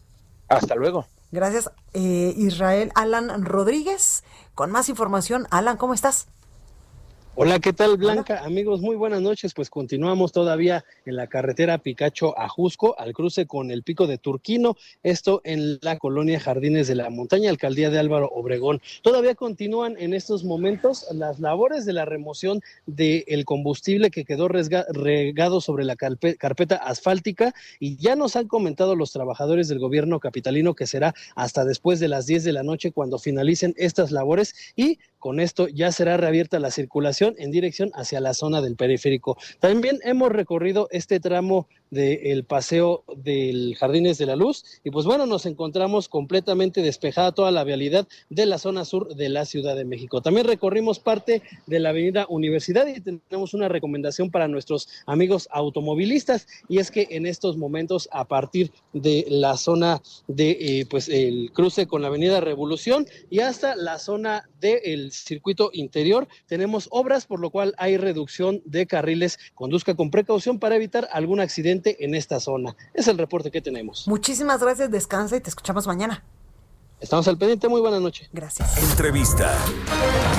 [0.48, 1.06] Hasta luego.
[1.32, 4.24] Gracias, eh, Israel Alan Rodríguez.
[4.54, 6.28] Con más información, Alan, ¿cómo estás?
[7.36, 8.44] Hola, ¿qué tal Blanca?
[8.44, 9.54] Amigos, muy buenas noches.
[9.54, 14.18] Pues continuamos todavía en la carretera Picacho a Jusco, al cruce con el pico de
[14.18, 18.82] Turquino, esto en la colonia Jardines de la Montaña, alcaldía de Álvaro Obregón.
[19.02, 25.60] Todavía continúan en estos momentos las labores de la remoción del combustible que quedó regado
[25.60, 30.88] sobre la carpeta asfáltica y ya nos han comentado los trabajadores del gobierno capitalino que
[30.88, 35.38] será hasta después de las 10 de la noche cuando finalicen estas labores y con
[35.38, 39.36] esto ya será reabierta la circulación en dirección hacia la zona del periférico.
[39.60, 45.26] También hemos recorrido este tramo del paseo del Jardines de la Luz y pues bueno,
[45.26, 49.84] nos encontramos completamente despejada toda la vialidad de la zona sur de la Ciudad de
[49.84, 50.22] México.
[50.22, 56.46] También recorrimos parte de la avenida Universidad y tenemos una recomendación para nuestros amigos automovilistas
[56.68, 61.50] y es que en estos momentos a partir de la zona de eh, pues el
[61.52, 67.40] cruce con la avenida Revolución y hasta la zona del circuito interior tenemos obras por
[67.40, 69.38] lo cual hay reducción de carriles.
[69.54, 72.76] Conduzca con precaución para evitar algún accidente en esta zona.
[72.94, 74.06] Es el reporte que tenemos.
[74.08, 76.24] Muchísimas gracias, descansa y te escuchamos mañana.
[77.00, 78.28] Estamos al pendiente, muy buena noche.
[78.30, 78.76] Gracias.
[78.76, 79.50] Entrevista.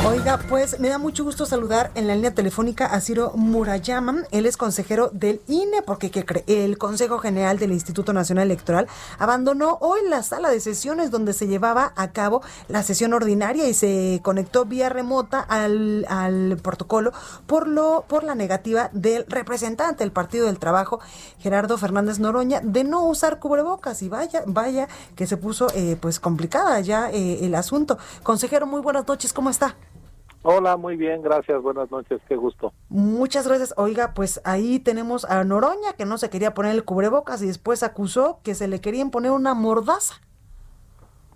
[0.05, 4.25] Oiga, pues me da mucho gusto saludar en la línea telefónica a Ciro Murayama.
[4.29, 6.43] Él es consejero del INE, porque ¿qué cree?
[6.45, 8.85] El Consejo General del Instituto Nacional Electoral
[9.17, 13.73] abandonó hoy la sala de sesiones donde se llevaba a cabo la sesión ordinaria y
[13.73, 17.11] se conectó vía remota al, al protocolo
[17.47, 20.99] por, lo, por la negativa del representante del Partido del Trabajo,
[21.39, 24.03] Gerardo Fernández Noroña, de no usar cubrebocas.
[24.03, 26.50] Y vaya, vaya, que se puso eh, pues complicado
[26.81, 27.97] ya eh, el asunto.
[28.23, 29.75] Consejero, muy buenas noches, ¿cómo está?
[30.43, 32.73] Hola, muy bien, gracias, buenas noches, qué gusto.
[32.89, 33.75] Muchas gracias.
[33.77, 37.83] Oiga, pues ahí tenemos a Noroña que no se quería poner el cubrebocas y después
[37.83, 40.15] acusó que se le querían poner una mordaza.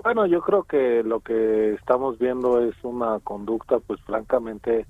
[0.04, 4.88] Bueno, yo creo que lo que estamos viendo es una conducta pues francamente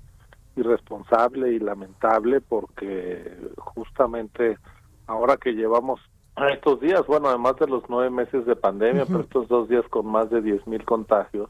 [0.56, 4.58] irresponsable y lamentable porque justamente
[5.06, 6.00] ahora que llevamos
[6.44, 10.06] estos días, bueno, además de los nueve meses de pandemia, pero estos dos días con
[10.06, 11.48] más de diez mil contagios,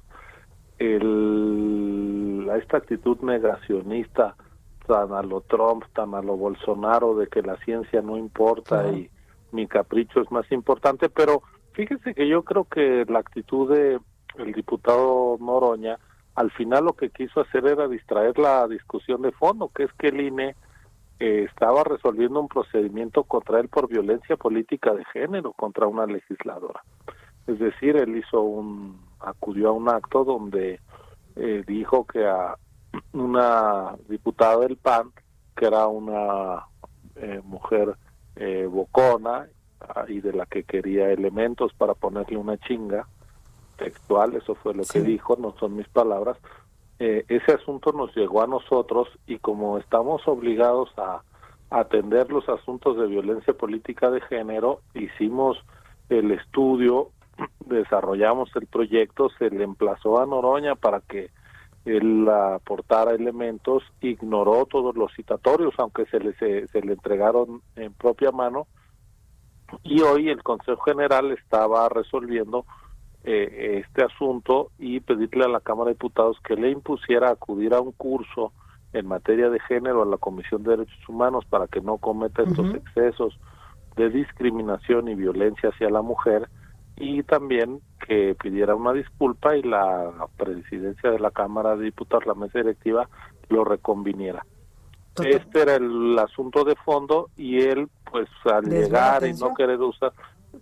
[0.78, 4.36] el, esta actitud negacionista
[4.86, 9.10] tan a lo Trump, tan a lo Bolsonaro, de que la ciencia no importa y
[9.50, 13.98] mi capricho es más importante, pero fíjese que yo creo que la actitud de
[14.38, 15.98] el diputado Noroña,
[16.34, 20.08] al final lo que quiso hacer era distraer la discusión de fondo, que es que
[20.08, 20.54] el INE
[21.18, 26.82] estaba resolviendo un procedimiento contra él por violencia política de género contra una legisladora.
[27.46, 30.80] Es decir, él hizo un acudió a un acto donde
[31.36, 32.56] eh, dijo que a
[33.12, 35.10] una diputada del PAN,
[35.56, 36.66] que era una
[37.16, 37.96] eh, mujer
[38.36, 39.48] eh, bocona
[39.80, 43.06] ah, y de la que quería elementos para ponerle una chinga
[43.76, 46.38] textual, eso fue lo que dijo, no son mis palabras,
[46.98, 51.22] eh, ese asunto nos llegó a nosotros y como estamos obligados a,
[51.68, 55.58] atender los asuntos de violencia política de género, hicimos
[56.08, 57.08] el estudio,
[57.66, 61.30] desarrollamos el proyecto, se le emplazó a Noroña para que
[61.84, 68.30] él aportara elementos, ignoró todos los citatorios, aunque se le, se le entregaron en propia
[68.30, 68.68] mano,
[69.82, 72.64] y hoy el Consejo General estaba resolviendo
[73.28, 77.80] eh, este asunto y pedirle a la Cámara de Diputados que le impusiera acudir a
[77.80, 78.52] un curso
[78.92, 82.72] en materia de género a la Comisión de Derechos Humanos para que no cometa estos
[82.72, 83.36] excesos
[83.96, 86.48] de discriminación y violencia hacia la mujer
[86.94, 92.34] y también que pidiera una disculpa y la presidencia de la Cámara de Diputados, la
[92.34, 93.08] mesa directiva,
[93.48, 94.46] lo reconviniera.
[95.16, 100.12] Este era el asunto de fondo y él, pues al llegar y no querer usar,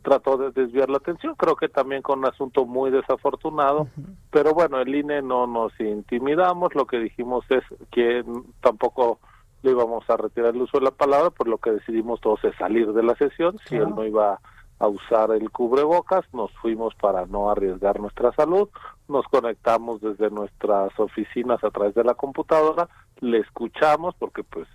[0.02, 3.88] trató de desviar la atención, creo que también con un asunto muy desafortunado,
[4.30, 8.24] pero bueno, el INE no nos intimidamos, lo que dijimos es que
[8.60, 9.18] tampoco
[9.62, 12.54] le íbamos a retirar el uso de la palabra, por lo que decidimos todos es
[12.56, 14.38] salir de la sesión, si él no iba
[14.78, 18.68] a usar el cubrebocas, nos fuimos para no arriesgar nuestra salud,
[19.08, 22.88] nos conectamos desde nuestras oficinas a través de la computadora,
[23.20, 24.68] le escuchamos porque pues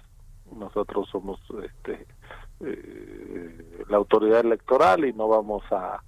[0.56, 2.08] nosotros somos este
[2.62, 6.02] eh, la autoridad electoral y no vamos a,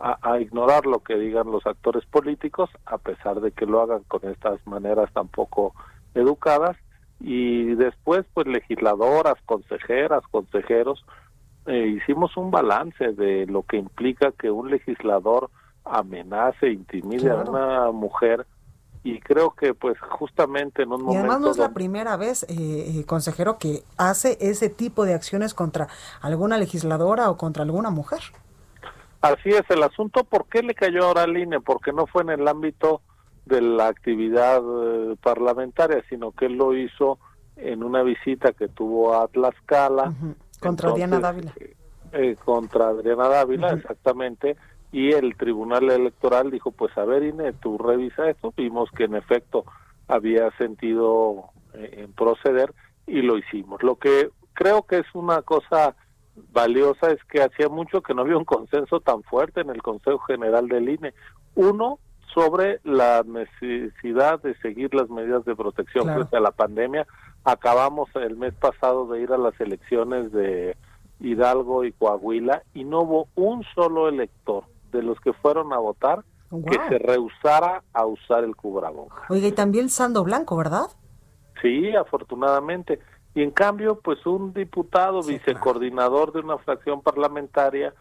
[0.00, 4.28] a, ignorar lo que digan los actores políticos, a pesar de que lo hagan con
[4.28, 5.74] estas maneras tan poco
[6.14, 6.76] educadas.
[7.20, 11.04] Y después, pues legisladoras, consejeras, consejeros,
[11.66, 15.50] eh, hicimos un balance de lo que implica que un legislador
[15.84, 18.46] amenace, intimide a una mujer
[19.04, 21.14] y creo que pues justamente en un momento...
[21.14, 22.46] Y además no es la primera vez, eh,
[23.00, 25.88] eh, consejero, que hace ese tipo de acciones contra
[26.20, 28.20] alguna legisladora o contra alguna mujer.
[29.20, 30.24] Así es el asunto.
[30.24, 31.60] ¿Por qué le cayó ahora al INE?
[31.60, 33.02] Porque no fue en el ámbito
[33.46, 37.18] de la actividad eh, parlamentaria, sino que él lo hizo
[37.56, 40.12] en una visita que tuvo a Tlaxcala.
[40.60, 41.52] Contra Adriana Dávila.
[42.44, 44.56] contra Adriana Dávila, exactamente
[44.90, 49.16] y el Tribunal Electoral dijo, pues a ver, Ine, tú revisa esto, vimos que en
[49.16, 49.64] efecto
[50.06, 52.72] había sentido eh, en proceder
[53.06, 53.82] y lo hicimos.
[53.82, 55.94] Lo que creo que es una cosa
[56.52, 60.18] valiosa es que hacía mucho que no había un consenso tan fuerte en el Consejo
[60.20, 61.12] General del INE.
[61.54, 61.98] Uno,
[62.34, 67.06] sobre la necesidad de seguir las medidas de protección frente a la pandemia.
[67.44, 70.76] Acabamos el mes pasado de ir a las elecciones de
[71.20, 74.64] Hidalgo y Coahuila y no hubo un solo elector
[74.98, 79.30] de los que fueron a votar que se rehusara a usar el cubrebocas.
[79.30, 80.86] Oiga, y también Sando Blanco, ¿verdad?
[81.60, 83.00] Sí, afortunadamente.
[83.34, 87.92] Y en cambio, pues un diputado, vicecoordinador de una fracción parlamentaria,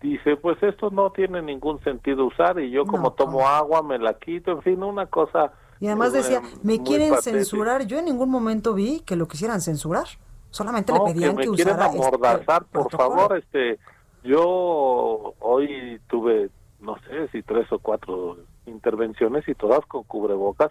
[0.00, 4.14] dice, pues esto no tiene ningún sentido usar y yo como tomo agua me la
[4.14, 5.52] quito, en fin, una cosa...
[5.80, 10.06] Y además decía, me quieren censurar, yo en ningún momento vi que lo quisieran censurar.
[10.50, 13.16] Solamente le pedían que, que, me quieren usara este amordazar, por protocolo.
[13.16, 13.78] favor, este,
[14.22, 16.50] yo hoy tuve,
[16.80, 20.70] no sé, si tres o cuatro intervenciones y todas con cubrebocas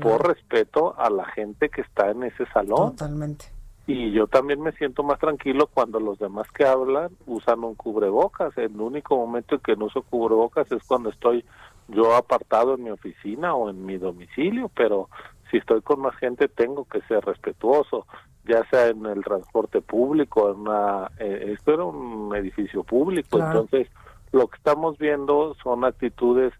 [0.00, 2.96] por respeto a la gente que está en ese salón.
[2.96, 3.46] Totalmente.
[3.86, 8.56] Y yo también me siento más tranquilo cuando los demás que hablan usan un cubrebocas.
[8.56, 11.44] El único momento en que no uso cubrebocas es cuando estoy
[11.88, 15.10] yo apartado en mi oficina o en mi domicilio, pero
[15.50, 18.06] si estoy con más gente tengo que ser respetuoso,
[18.46, 23.60] ya sea en el transporte público, en una, eh, esto era un edificio público, Claro.
[23.62, 23.88] entonces
[24.32, 26.52] lo que estamos viendo son actitudes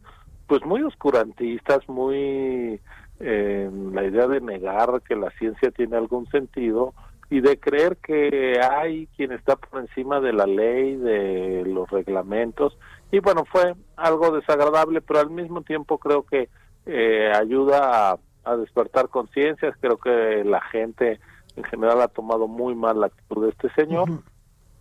[0.47, 2.81] pues muy oscurantistas, muy
[3.21, 6.93] eh, la idea de negar que la ciencia tiene algún sentido
[7.31, 12.77] y de creer que hay quien está por encima de la ley, de los reglamentos.
[13.11, 16.49] Y bueno, fue algo desagradable, pero al mismo tiempo creo que
[16.87, 19.75] eh, ayuda a, a despertar conciencias.
[19.81, 21.19] Creo que la gente
[21.57, 24.09] en general ha tomado muy mal la actitud de este señor.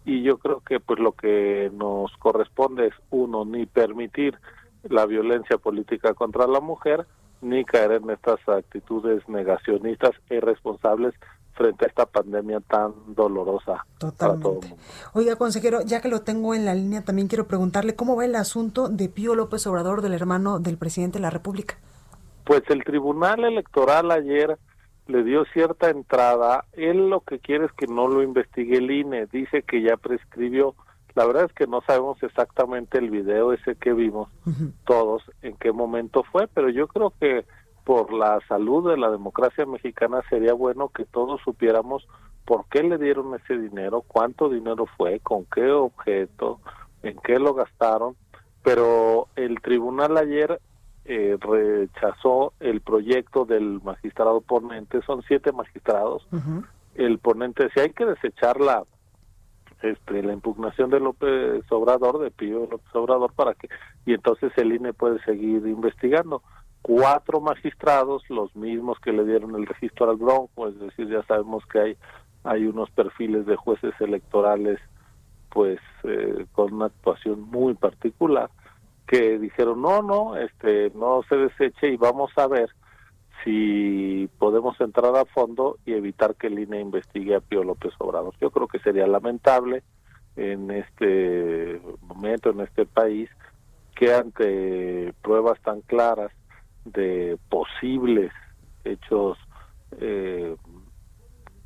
[0.06, 4.38] Y yo creo que pues lo que nos corresponde es, uno, ni permitir
[4.84, 7.06] la violencia política contra la mujer,
[7.42, 11.14] ni caer en estas actitudes negacionistas e irresponsables
[11.54, 14.68] frente a esta pandemia tan dolorosa para todo el mundo.
[15.14, 18.36] Oiga, consejero, ya que lo tengo en la línea, también quiero preguntarle cómo va el
[18.36, 21.76] asunto de Pío López Obrador, del hermano del presidente de la República.
[22.44, 24.58] Pues el Tribunal Electoral ayer
[25.08, 26.66] le dio cierta entrada.
[26.74, 29.28] Él lo que quiere es que no lo investigue el INE.
[29.28, 30.76] Dice que ya prescribió.
[31.16, 34.30] La verdad es que no sabemos exactamente el video ese que vimos
[34.86, 37.46] todos en qué momento fue, pero yo creo que
[37.84, 42.08] por la salud de la democracia mexicana sería bueno que todos supiéramos
[42.46, 46.60] por qué le dieron ese dinero, cuánto dinero fue, con qué objeto,
[47.04, 48.16] en qué lo gastaron,
[48.64, 50.60] pero el tribunal ayer
[51.06, 56.28] eh, rechazó el proyecto del magistrado ponente, son siete magistrados,
[56.96, 58.84] el ponente decía hay que desechar la
[59.84, 63.68] este, la impugnación de López Obrador, de Pío López Obrador, para que,
[64.06, 66.42] y entonces el INE puede seguir investigando.
[66.82, 71.66] Cuatro magistrados, los mismos que le dieron el registro al Bronco, es decir, ya sabemos
[71.66, 71.98] que hay,
[72.46, 74.80] hay unos perfiles de jueces electorales,
[75.50, 78.50] pues, eh, con una actuación muy particular,
[79.08, 82.70] que dijeron, no, no, este, no se deseche y vamos a ver
[83.44, 88.34] si podemos entrar a fondo y evitar que el INE investigue a Pío López Obrador.
[88.40, 89.84] Yo creo que sería lamentable
[90.36, 93.30] en este momento, en este país,
[93.96, 96.32] que ante pruebas tan claras
[96.86, 98.32] de posibles
[98.84, 99.38] hechos
[100.00, 100.56] eh,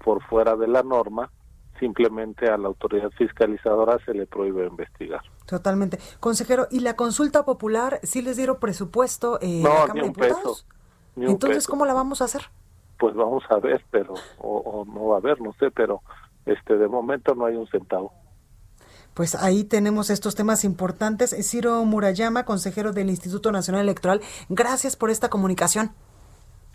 [0.03, 1.31] por fuera de la norma,
[1.79, 5.21] simplemente a la autoridad fiscalizadora se le prohíbe investigar.
[5.47, 5.97] Totalmente.
[6.19, 10.07] Consejero, ¿y la consulta popular sí les dieron presupuesto eh, No, la ni Cámara de
[10.09, 10.57] un peso.
[11.15, 11.69] Ni un Entonces, peso.
[11.71, 12.43] ¿cómo la vamos a hacer?
[12.99, 16.01] Pues vamos a ver, pero o, o no va a haber, no sé, pero
[16.45, 18.11] este de momento no hay un centavo.
[19.13, 21.35] Pues ahí tenemos estos temas importantes.
[21.49, 25.91] Ciro Murayama, consejero del Instituto Nacional Electoral, gracias por esta comunicación.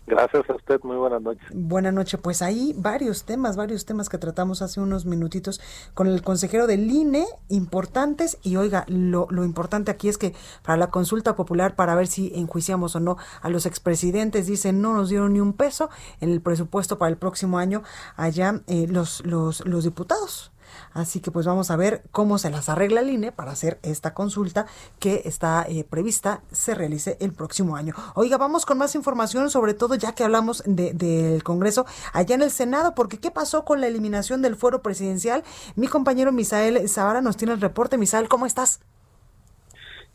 [0.05, 1.47] Gracias a usted, muy buenas noches.
[1.53, 2.19] Buenas noches.
[2.21, 5.61] Pues ahí varios temas, varios temas que tratamos hace unos minutitos
[5.93, 8.37] con el consejero del INE, importantes.
[8.43, 12.33] Y oiga, lo, lo importante aquí es que para la consulta popular, para ver si
[12.35, 15.89] enjuiciamos o no a los expresidentes, dicen no nos dieron ni un peso
[16.19, 17.83] en el presupuesto para el próximo año
[18.15, 20.52] allá eh, los, los, los diputados.
[20.93, 24.13] Así que pues vamos a ver cómo se las arregla el INE para hacer esta
[24.13, 24.65] consulta
[24.99, 27.93] que está eh, prevista se realice el próximo año.
[28.15, 32.41] Oiga, vamos con más información, sobre todo ya que hablamos de- del Congreso allá en
[32.43, 35.43] el Senado, porque ¿qué pasó con la eliminación del fuero presidencial?
[35.75, 37.97] Mi compañero Misael Zavara nos tiene el reporte.
[37.97, 38.79] Misael, ¿cómo estás?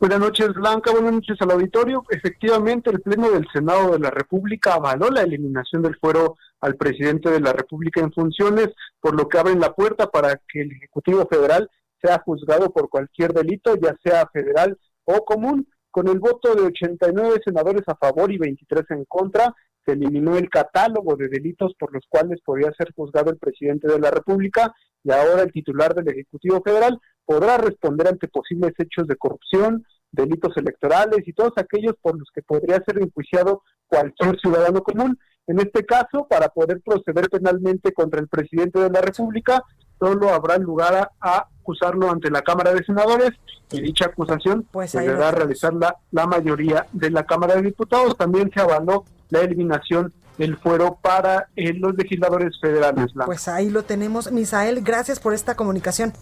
[0.00, 0.92] Buenas noches, Blanca.
[0.92, 2.04] Buenas noches al auditorio.
[2.10, 7.28] Efectivamente, el Pleno del Senado de la República avaló la eliminación del fuero al presidente
[7.30, 8.68] de la República en funciones,
[9.00, 11.68] por lo que abren la puerta para que el Ejecutivo Federal
[12.00, 15.66] sea juzgado por cualquier delito, ya sea federal o común.
[15.90, 19.52] Con el voto de 89 senadores a favor y 23 en contra,
[19.84, 23.98] se eliminó el catálogo de delitos por los cuales podía ser juzgado el presidente de
[23.98, 24.72] la República
[25.02, 30.56] y ahora el titular del Ejecutivo Federal podrá responder ante posibles hechos de corrupción, delitos
[30.56, 35.18] electorales y todos aquellos por los que podría ser enjuiciado cualquier ciudadano común.
[35.46, 39.62] En este caso, para poder proceder penalmente contra el presidente de la República,
[39.98, 43.32] solo habrá lugar a, a acusarlo ante la Cámara de Senadores
[43.72, 48.16] y dicha acusación Pues deberá realizar la, la mayoría de la Cámara de Diputados.
[48.16, 53.12] También se avaló la eliminación del fuero para eh, los legisladores federales.
[53.26, 54.30] Pues ahí lo tenemos.
[54.32, 56.12] Misael, gracias por esta comunicación.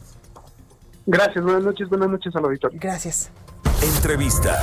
[1.07, 2.79] Gracias, buenas noches, buenas noches al auditorio.
[2.83, 3.31] Gracias.
[3.81, 4.61] Entrevista.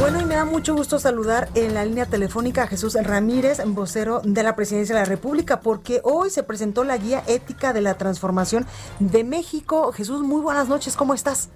[0.00, 4.20] Bueno, y me da mucho gusto saludar en la línea telefónica a Jesús Ramírez, vocero
[4.24, 7.94] de la Presidencia de la República, porque hoy se presentó la guía ética de la
[7.94, 8.64] transformación
[9.00, 9.92] de México.
[9.92, 11.50] Jesús, muy buenas noches, ¿cómo estás?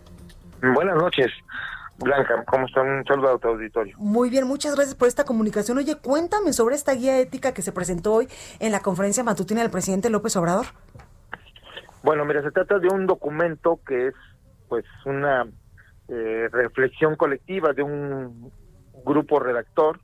[0.61, 1.33] Buenas noches.
[1.99, 2.87] Blanca, ¿cómo están?
[2.87, 3.97] Un saludo a tu auditorio.
[3.99, 5.79] Muy bien, muchas gracias por esta comunicación.
[5.79, 8.29] Oye, cuéntame sobre esta guía ética que se presentó hoy
[8.59, 10.67] en la conferencia matutina del presidente López Obrador.
[12.07, 14.15] Bueno, mira, se trata de un documento que es
[14.69, 15.45] pues una
[16.07, 18.53] eh, reflexión colectiva de un
[19.05, 19.99] grupo redactor,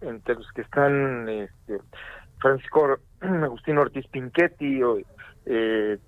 [0.00, 1.80] entre los que están este,
[2.38, 4.80] Francisco Agustín Ortiz Pinchetti,
[5.46, 5.98] eh,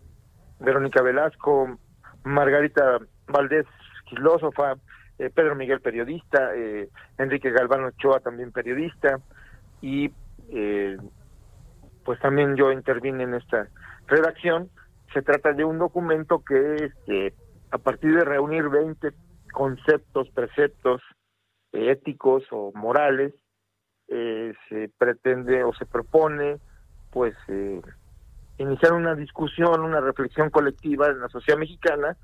[0.61, 1.77] Verónica Velasco,
[2.23, 3.67] Margarita Valdés,
[4.09, 4.77] filósofa,
[5.19, 9.19] eh, Pedro Miguel, periodista, eh, Enrique Galván Ochoa, también periodista,
[9.81, 10.09] y
[10.51, 10.97] eh,
[12.05, 13.67] pues también yo intervine en esta
[14.07, 14.71] redacción.
[15.17, 17.33] Se trata de un documento que este,
[17.71, 19.15] a partir de reunir 20
[19.51, 21.01] conceptos, preceptos
[21.73, 23.33] éticos o morales,
[24.07, 26.59] se pretende o se propone
[27.11, 27.35] pues
[28.59, 32.19] iniciar una discusión, una reflexión colectiva en la sociedad mexicana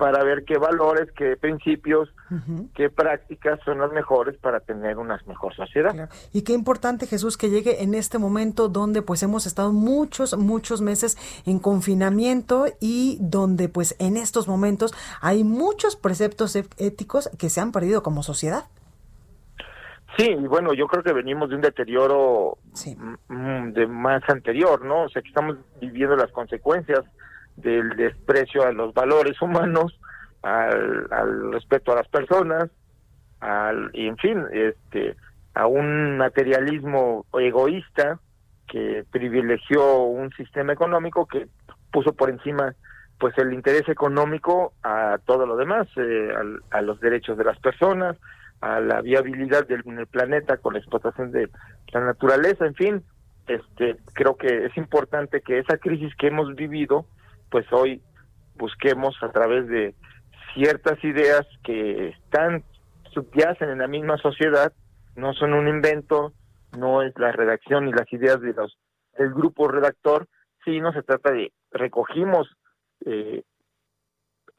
[0.00, 2.08] para ver qué valores, qué principios,
[2.74, 6.08] qué prácticas son las mejores para tener una mejor sociedad.
[6.32, 10.80] Y qué importante, Jesús, que llegue en este momento donde pues hemos estado muchos, muchos
[10.80, 17.60] meses en confinamiento y donde pues en estos momentos hay muchos preceptos éticos que se
[17.60, 18.64] han perdido como sociedad.
[20.16, 22.56] Sí, y bueno, yo creo que venimos de un deterioro
[23.28, 25.02] de más anterior, ¿no?
[25.02, 27.04] O sea, que estamos viviendo las consecuencias
[27.56, 29.98] del desprecio a los valores humanos,
[30.42, 32.70] al, respeto a las personas,
[33.40, 35.16] al, y en fin, este,
[35.54, 38.18] a un materialismo egoísta
[38.66, 41.48] que privilegió un sistema económico que
[41.92, 42.74] puso por encima
[43.18, 46.32] pues el interés económico a todo lo demás, eh,
[46.70, 48.16] a, los derechos de las personas,
[48.62, 51.50] a la viabilidad del, del planeta con la explotación de
[51.92, 53.02] la naturaleza, en fin,
[53.46, 57.04] este creo que es importante que esa crisis que hemos vivido
[57.50, 58.02] pues hoy
[58.54, 59.94] busquemos a través de
[60.54, 62.64] ciertas ideas que están
[63.12, 64.72] subyacen en la misma sociedad,
[65.16, 66.32] no son un invento,
[66.78, 68.78] no es la redacción y las ideas de los
[69.18, 70.28] del grupo redactor,
[70.64, 72.48] sino se trata de recogimos
[73.04, 73.42] eh,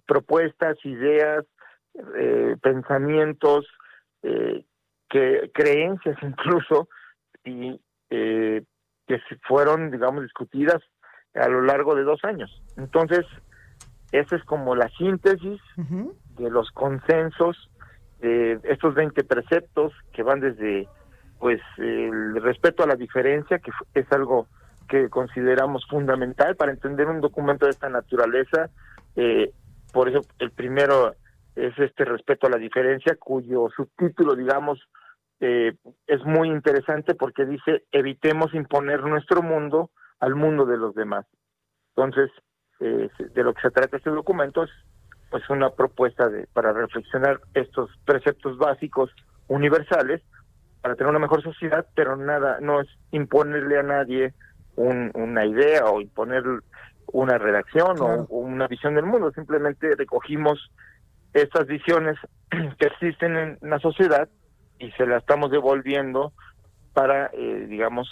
[0.05, 1.45] propuestas, ideas,
[2.17, 3.65] eh, pensamientos,
[4.23, 4.65] eh,
[5.09, 6.89] que creencias incluso
[7.43, 7.79] y
[8.09, 8.65] que
[9.47, 10.81] fueron, digamos, discutidas
[11.35, 12.61] a lo largo de dos años.
[12.77, 13.25] Entonces,
[14.11, 15.61] esa es como la síntesis
[16.37, 17.69] de los consensos,
[18.19, 20.87] de estos 20 preceptos que van desde
[21.39, 24.47] pues el respeto a la diferencia, que es algo
[24.87, 28.69] que consideramos fundamental para entender un documento de esta naturaleza.
[29.15, 29.51] Eh,
[29.93, 31.15] por eso el primero
[31.55, 34.79] es este respeto a la diferencia, cuyo subtítulo, digamos,
[35.39, 35.73] eh,
[36.05, 39.89] es muy interesante porque dice evitemos imponer nuestro mundo
[40.21, 41.25] al mundo de los demás.
[41.95, 42.31] Entonces,
[42.79, 44.69] eh, de lo que se trata este documento es
[45.29, 49.11] pues una propuesta de, para reflexionar estos preceptos básicos
[49.47, 50.21] universales
[50.81, 54.33] para tener una mejor sociedad, pero nada, no es imponerle a nadie
[54.75, 56.43] una idea o imponer
[57.11, 60.71] una redacción o, una visión del mundo, simplemente recogimos
[61.33, 62.17] estas visiones
[62.49, 64.27] que existen en la sociedad
[64.79, 66.33] y se las estamos devolviendo
[66.93, 68.09] para, eh, digamos,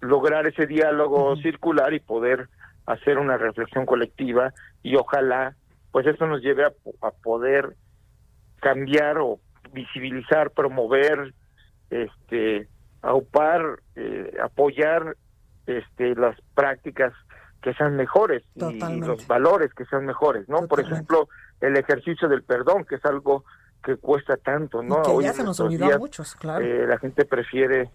[0.00, 2.48] lograr ese diálogo circular y poder
[2.86, 5.54] hacer una reflexión colectiva y ojalá
[5.90, 7.74] pues esto nos lleve a, poder
[8.60, 9.40] cambiar o
[9.72, 11.34] visibilizar, promover,
[11.90, 12.68] este,
[13.02, 15.16] aupar, eh, apoyar
[15.66, 17.12] este, las prácticas
[17.62, 20.66] que sean mejores y los valores que sean mejores, ¿no?
[20.68, 21.28] Por ejemplo,
[21.60, 23.44] el ejercicio del perdón, que es algo
[23.82, 25.02] que cuesta tanto, ¿no?
[25.02, 26.64] que ya se nos olvidó a muchos, claro.
[26.64, 27.90] Eh, la gente prefiere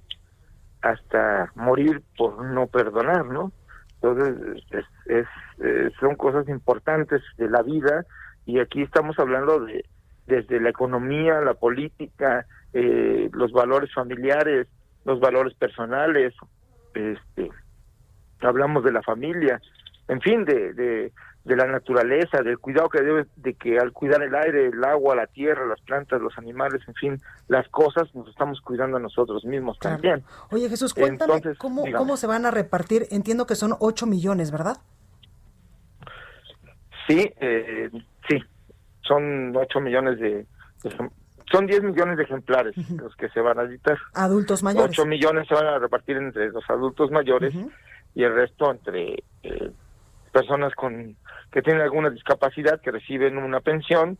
[0.84, 3.52] hasta morir por no perdonar, ¿no?
[3.96, 4.64] Entonces,
[5.06, 5.26] es,
[5.64, 8.06] eh, son cosas importantes de la vida
[8.46, 9.86] y aquí estamos hablando de
[10.28, 14.68] desde la economía, la política, eh, los valores familiares,
[15.06, 16.34] los valores personales,
[16.94, 17.50] este,
[18.42, 19.62] hablamos de la familia,
[20.08, 21.12] en fin, de, de,
[21.44, 25.16] de la naturaleza, del cuidado que debe, de que al cuidar el aire, el agua,
[25.16, 29.44] la tierra, las plantas, los animales, en fin, las cosas, nos estamos cuidando a nosotros
[29.44, 30.24] mismos también.
[30.52, 34.78] Oye Jesús, cuéntame cómo, cómo se van a repartir, entiendo que son 8 millones, ¿verdad?
[37.08, 37.90] Sí, eh,
[38.30, 38.38] sí,
[39.02, 40.46] son 8 millones de,
[41.52, 43.98] son 10 millones de ejemplares los que se van a editar.
[44.14, 44.98] Adultos mayores.
[44.98, 47.54] 8 millones se van a repartir entre los adultos mayores
[48.16, 49.72] y el resto entre eh,
[50.32, 51.16] personas con
[51.54, 54.18] que tienen alguna discapacidad que reciben una pensión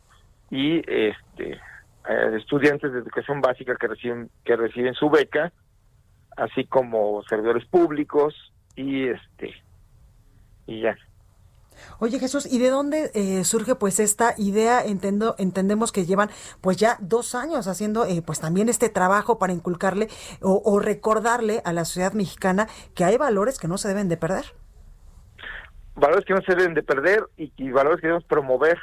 [0.50, 1.60] y este
[2.08, 5.52] eh, estudiantes de educación básica que reciben que reciben su beca,
[6.36, 8.34] así como servidores públicos
[8.76, 9.52] y este
[10.66, 10.96] y ya.
[11.98, 14.84] Oye Jesús, ¿y de dónde eh, surge pues esta idea?
[14.84, 16.30] Entiendo, entendemos que llevan
[16.60, 20.08] pues ya dos años haciendo eh, pues también este trabajo para inculcarle
[20.40, 24.54] o, recordarle a la sociedad mexicana que hay valores que no se deben de perder.
[25.96, 28.78] Valores que no se deben de perder y, valores que debemos promover.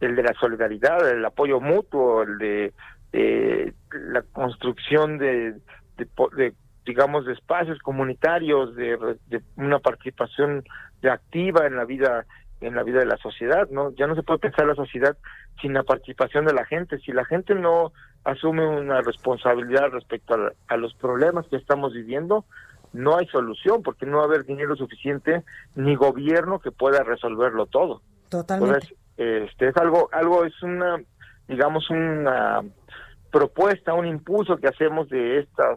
[0.00, 5.54] El de la solidaridad, el apoyo mutuo, el de la construcción de,
[5.96, 6.54] de,
[6.84, 8.96] digamos, de espacios comunitarios, de,
[9.28, 10.64] de una participación
[11.08, 12.26] activa en la vida
[12.62, 13.90] en la vida de la sociedad, ¿no?
[13.92, 15.16] Ya no se puede pensar la sociedad
[15.60, 16.98] sin la participación de la gente.
[16.98, 17.92] Si la gente no
[18.24, 20.36] asume una responsabilidad respecto
[20.68, 22.44] a, los problemas que estamos viviendo,
[22.92, 25.42] no hay solución porque no va a haber dinero suficiente
[25.74, 28.02] ni gobierno que pueda resolverlo todo.
[28.28, 28.96] Totalmente.
[29.16, 31.00] este es algo algo es una
[31.48, 32.62] digamos una
[33.30, 35.76] propuesta, un impulso que hacemos de esta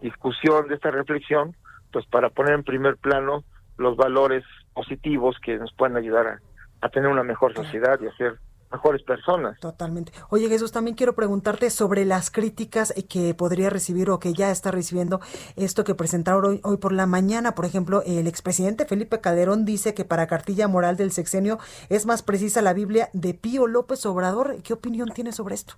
[0.00, 1.54] discusión, de esta reflexión,
[1.92, 3.44] pues para poner en primer plano
[3.76, 6.38] los valores positivos que nos pueden ayudar
[6.80, 8.38] a, tener una mejor sociedad y a ser
[8.76, 9.58] mejores personas.
[9.60, 10.12] Totalmente.
[10.28, 14.70] Oye Jesús, también quiero preguntarte sobre las críticas que podría recibir o que ya está
[14.70, 15.20] recibiendo
[15.56, 17.54] esto que presentaron hoy, hoy por la mañana.
[17.54, 21.58] Por ejemplo, el expresidente Felipe Calderón dice que para cartilla moral del sexenio
[21.88, 24.62] es más precisa la Biblia de Pío López Obrador.
[24.62, 25.74] ¿Qué opinión tiene sobre esto?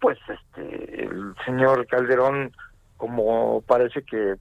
[0.00, 2.52] Pues este, el señor Calderón,
[2.96, 4.34] como parece que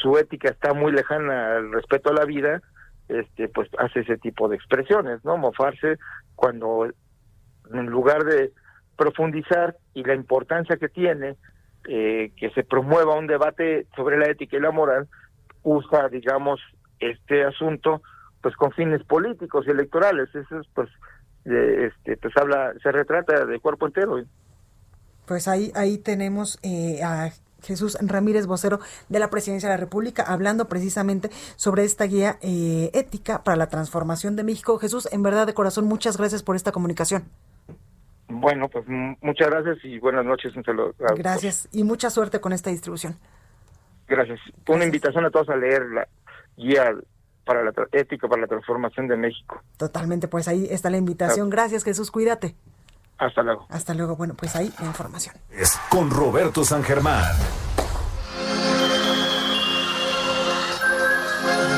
[0.00, 2.60] su ética está muy lejana al respeto a la vida,
[3.08, 5.36] este, pues hace ese tipo de expresiones, ¿no?
[5.36, 5.98] Mofarse
[6.36, 6.86] cuando
[7.72, 8.52] en lugar de
[8.96, 11.36] profundizar y la importancia que tiene
[11.88, 15.08] eh, que se promueva un debate sobre la ética y la moral,
[15.62, 16.60] usa, digamos,
[16.98, 18.02] este asunto
[18.40, 20.28] pues con fines políticos y electorales.
[20.34, 20.88] Eso es, pues,
[21.44, 24.22] este, pues habla, se retrata de cuerpo entero.
[25.26, 27.30] Pues ahí, ahí tenemos eh, a
[27.66, 32.90] Jesús Ramírez, vocero de la Presidencia de la República, hablando precisamente sobre esta guía eh,
[32.94, 34.78] ética para la transformación de México.
[34.78, 37.24] Jesús, en verdad de corazón, muchas gracias por esta comunicación.
[38.28, 38.84] Bueno, pues
[39.20, 40.52] muchas gracias y buenas noches.
[41.16, 43.16] Gracias y mucha suerte con esta distribución.
[44.08, 44.40] Gracias.
[44.68, 46.08] Una invitación a todos a leer la
[46.56, 46.94] guía
[47.44, 49.62] para la ética para la transformación de México.
[49.76, 51.48] Totalmente, pues ahí está la invitación.
[51.48, 52.56] Gracias, Jesús, cuídate.
[53.18, 53.66] Hasta luego.
[53.68, 54.16] Hasta luego.
[54.16, 55.34] Bueno, pues ahí la información.
[55.50, 57.24] Es con Roberto San Germán.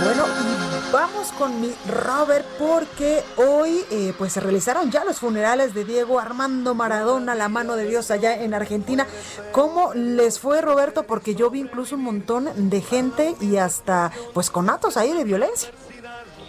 [0.04, 5.74] Bueno, y vamos con mi Robert porque hoy eh, pues se realizaron ya los funerales
[5.74, 9.06] de Diego Armando Maradona, la mano de Dios allá en Argentina.
[9.52, 11.02] ¿Cómo les fue Roberto?
[11.02, 15.24] Porque yo vi incluso un montón de gente y hasta pues con atos ahí de
[15.24, 15.70] violencia.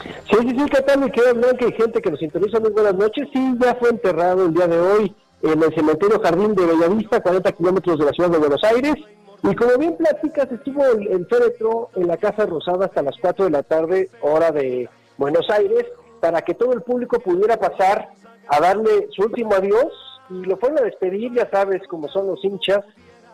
[0.03, 0.99] Sí, sí, sí, ¿qué tal?
[0.99, 2.59] Me queda que hay gente que nos interesa.
[2.59, 3.27] Muy buenas noches.
[3.33, 7.51] Sí, ya fue enterrado el día de hoy en el cementerio Jardín de Bellavista, 40
[7.53, 8.95] kilómetros de la ciudad de Buenos Aires.
[9.43, 13.51] Y como bien platicas, estuvo el, féretro en la Casa Rosada hasta las 4 de
[13.51, 15.85] la tarde, hora de Buenos Aires,
[16.19, 18.09] para que todo el público pudiera pasar
[18.47, 19.91] a darle su último adiós.
[20.29, 22.85] Y lo fueron a despedir, ya sabes, como son los hinchas,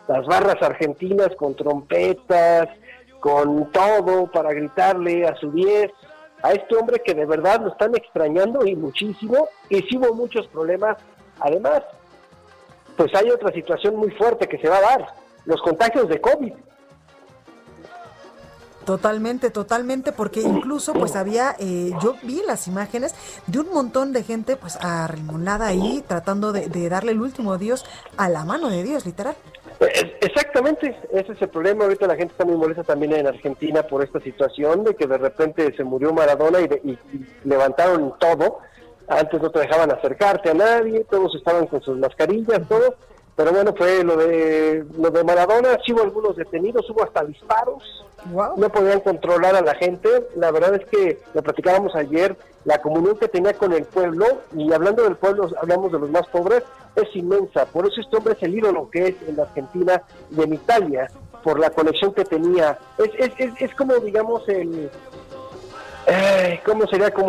[0.08, 2.68] las barras argentinas con trompetas,
[3.20, 5.90] con todo para gritarle a su 10
[6.42, 10.46] a este hombre que de verdad lo están extrañando y muchísimo, y sí hubo muchos
[10.48, 10.96] problemas.
[11.40, 11.82] Además,
[12.96, 15.06] pues hay otra situación muy fuerte que se va a dar,
[15.44, 16.52] los contagios de COVID.
[18.84, 23.16] Totalmente, totalmente, porque incluso pues había, eh, yo vi las imágenes
[23.48, 27.84] de un montón de gente pues arremonada ahí tratando de, de darle el último adiós
[28.16, 29.34] a la mano de Dios, literal.
[29.78, 31.84] Exactamente, ese es el problema.
[31.84, 35.18] Ahorita la gente está muy molesta también en Argentina por esta situación de que de
[35.18, 36.98] repente se murió Maradona y,
[37.44, 38.60] levantaron todo.
[39.08, 42.96] Antes no te dejaban acercarte a nadie, todos estaban con sus mascarillas, todo.
[43.36, 47.82] Pero bueno, fue lo de lo de Maradona, sí hubo algunos detenidos, hubo hasta disparos.
[48.56, 50.08] No podían controlar a la gente.
[50.36, 52.34] La verdad es que lo platicábamos ayer,
[52.64, 54.24] la comunión que tenía con el pueblo,
[54.56, 56.64] y hablando del pueblo, hablamos de los más pobres,
[56.96, 57.66] es inmensa.
[57.66, 60.02] Por eso este hombre es el ídolo que es en la Argentina
[60.34, 61.10] y en Italia,
[61.44, 62.78] por la conexión que tenía.
[62.96, 64.90] Es, es, es, es como, digamos, el...
[66.08, 67.10] Eh, ¿Cómo sería?
[67.10, 67.28] Como,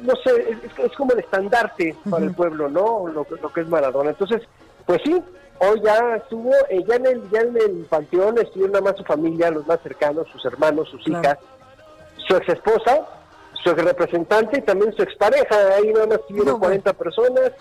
[0.00, 3.06] no sé, es, como el estandarte para el pueblo, ¿no?
[3.06, 4.10] Lo, lo que es Maradona.
[4.10, 4.42] Entonces,
[4.86, 5.22] pues sí,
[5.58, 9.04] hoy ya estuvo, eh, ya, en el, ya en el panteón estuvieron nada más su
[9.04, 11.38] familia, los más cercanos, sus hermanos, sus hijas,
[12.28, 13.06] su ex esposa,
[13.64, 15.56] su ex representante y también su expareja.
[15.76, 17.52] Ahí nada más estuvieron 40 personas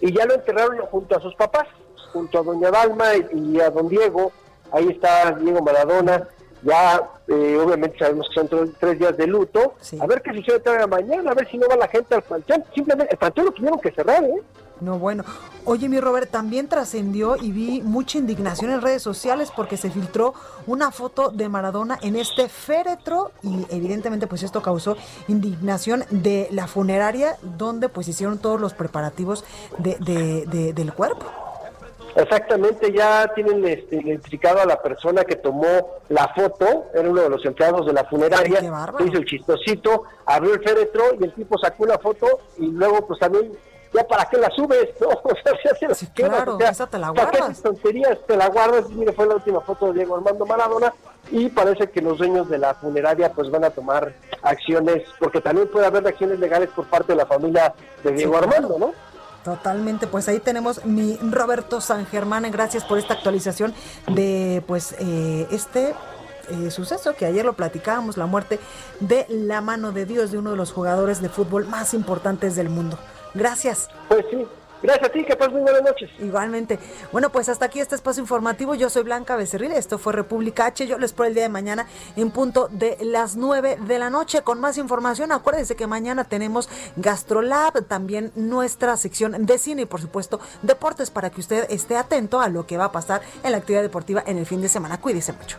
[0.00, 1.66] y ya lo enterraron junto a sus papás,
[2.12, 4.32] junto a doña Dalma y, a don Diego.
[4.72, 6.28] Ahí está Diego Maradona.
[6.62, 9.74] Ya, eh, obviamente, sabemos que son tres, días de luto.
[9.98, 12.64] A ver qué sucede mañana, a ver si no va la gente al panteón.
[12.74, 14.42] Simplemente, el panteón lo tuvieron que cerrar, ¿eh?
[14.80, 15.24] No, bueno.
[15.64, 20.34] Oye, mi Robert, también trascendió y vi mucha indignación en redes sociales porque se filtró
[20.66, 24.96] una foto de Maradona en este féretro y evidentemente pues esto causó
[25.28, 29.44] indignación de la funeraria donde pues hicieron todos los preparativos
[29.78, 31.26] de, del cuerpo.
[32.16, 37.28] Exactamente, ya tienen este, identificado a la persona que tomó la foto, era uno de
[37.28, 38.60] los empleados de la funeraria,
[38.98, 42.26] hizo el chistosito, abrió el féretro y el tipo sacó una foto
[42.58, 43.52] y luego pues también
[43.92, 45.08] ya para qué la subes, ¿no?
[45.08, 47.62] O sea, si hace sí, claro, esa te la guardas.
[47.62, 48.88] tonterías te la guardas?
[48.90, 50.92] Mire, fue la última foto de Diego Armando Maradona
[51.30, 55.68] y parece que los dueños de la funeraria pues van a tomar acciones, porque también
[55.68, 58.92] puede haber acciones legales por parte de la familia de Diego Armando, ¿no?
[59.44, 63.72] Totalmente, pues ahí tenemos mi Roberto San Germán, gracias por esta actualización
[64.08, 65.94] de pues eh, este
[66.50, 68.58] eh, suceso que ayer lo platicábamos, la muerte
[69.00, 72.68] de la mano de Dios de uno de los jugadores de fútbol más importantes del
[72.68, 72.98] mundo.
[73.34, 73.88] Gracias.
[74.08, 74.46] Pues sí,
[74.82, 76.10] Gracias a ti, que pases muy buenas noches.
[76.18, 76.78] Igualmente.
[77.12, 78.74] Bueno, pues hasta aquí este espacio informativo.
[78.74, 80.86] Yo soy Blanca Becerril, esto fue República H.
[80.86, 84.42] Yo les espero el día de mañana en punto de las 9 de la noche
[84.42, 85.32] con más información.
[85.32, 91.30] Acuérdense que mañana tenemos Gastrolab, también nuestra sección de cine y por supuesto deportes para
[91.30, 94.38] que usted esté atento a lo que va a pasar en la actividad deportiva en
[94.38, 95.00] el fin de semana.
[95.00, 95.58] Cuídese mucho.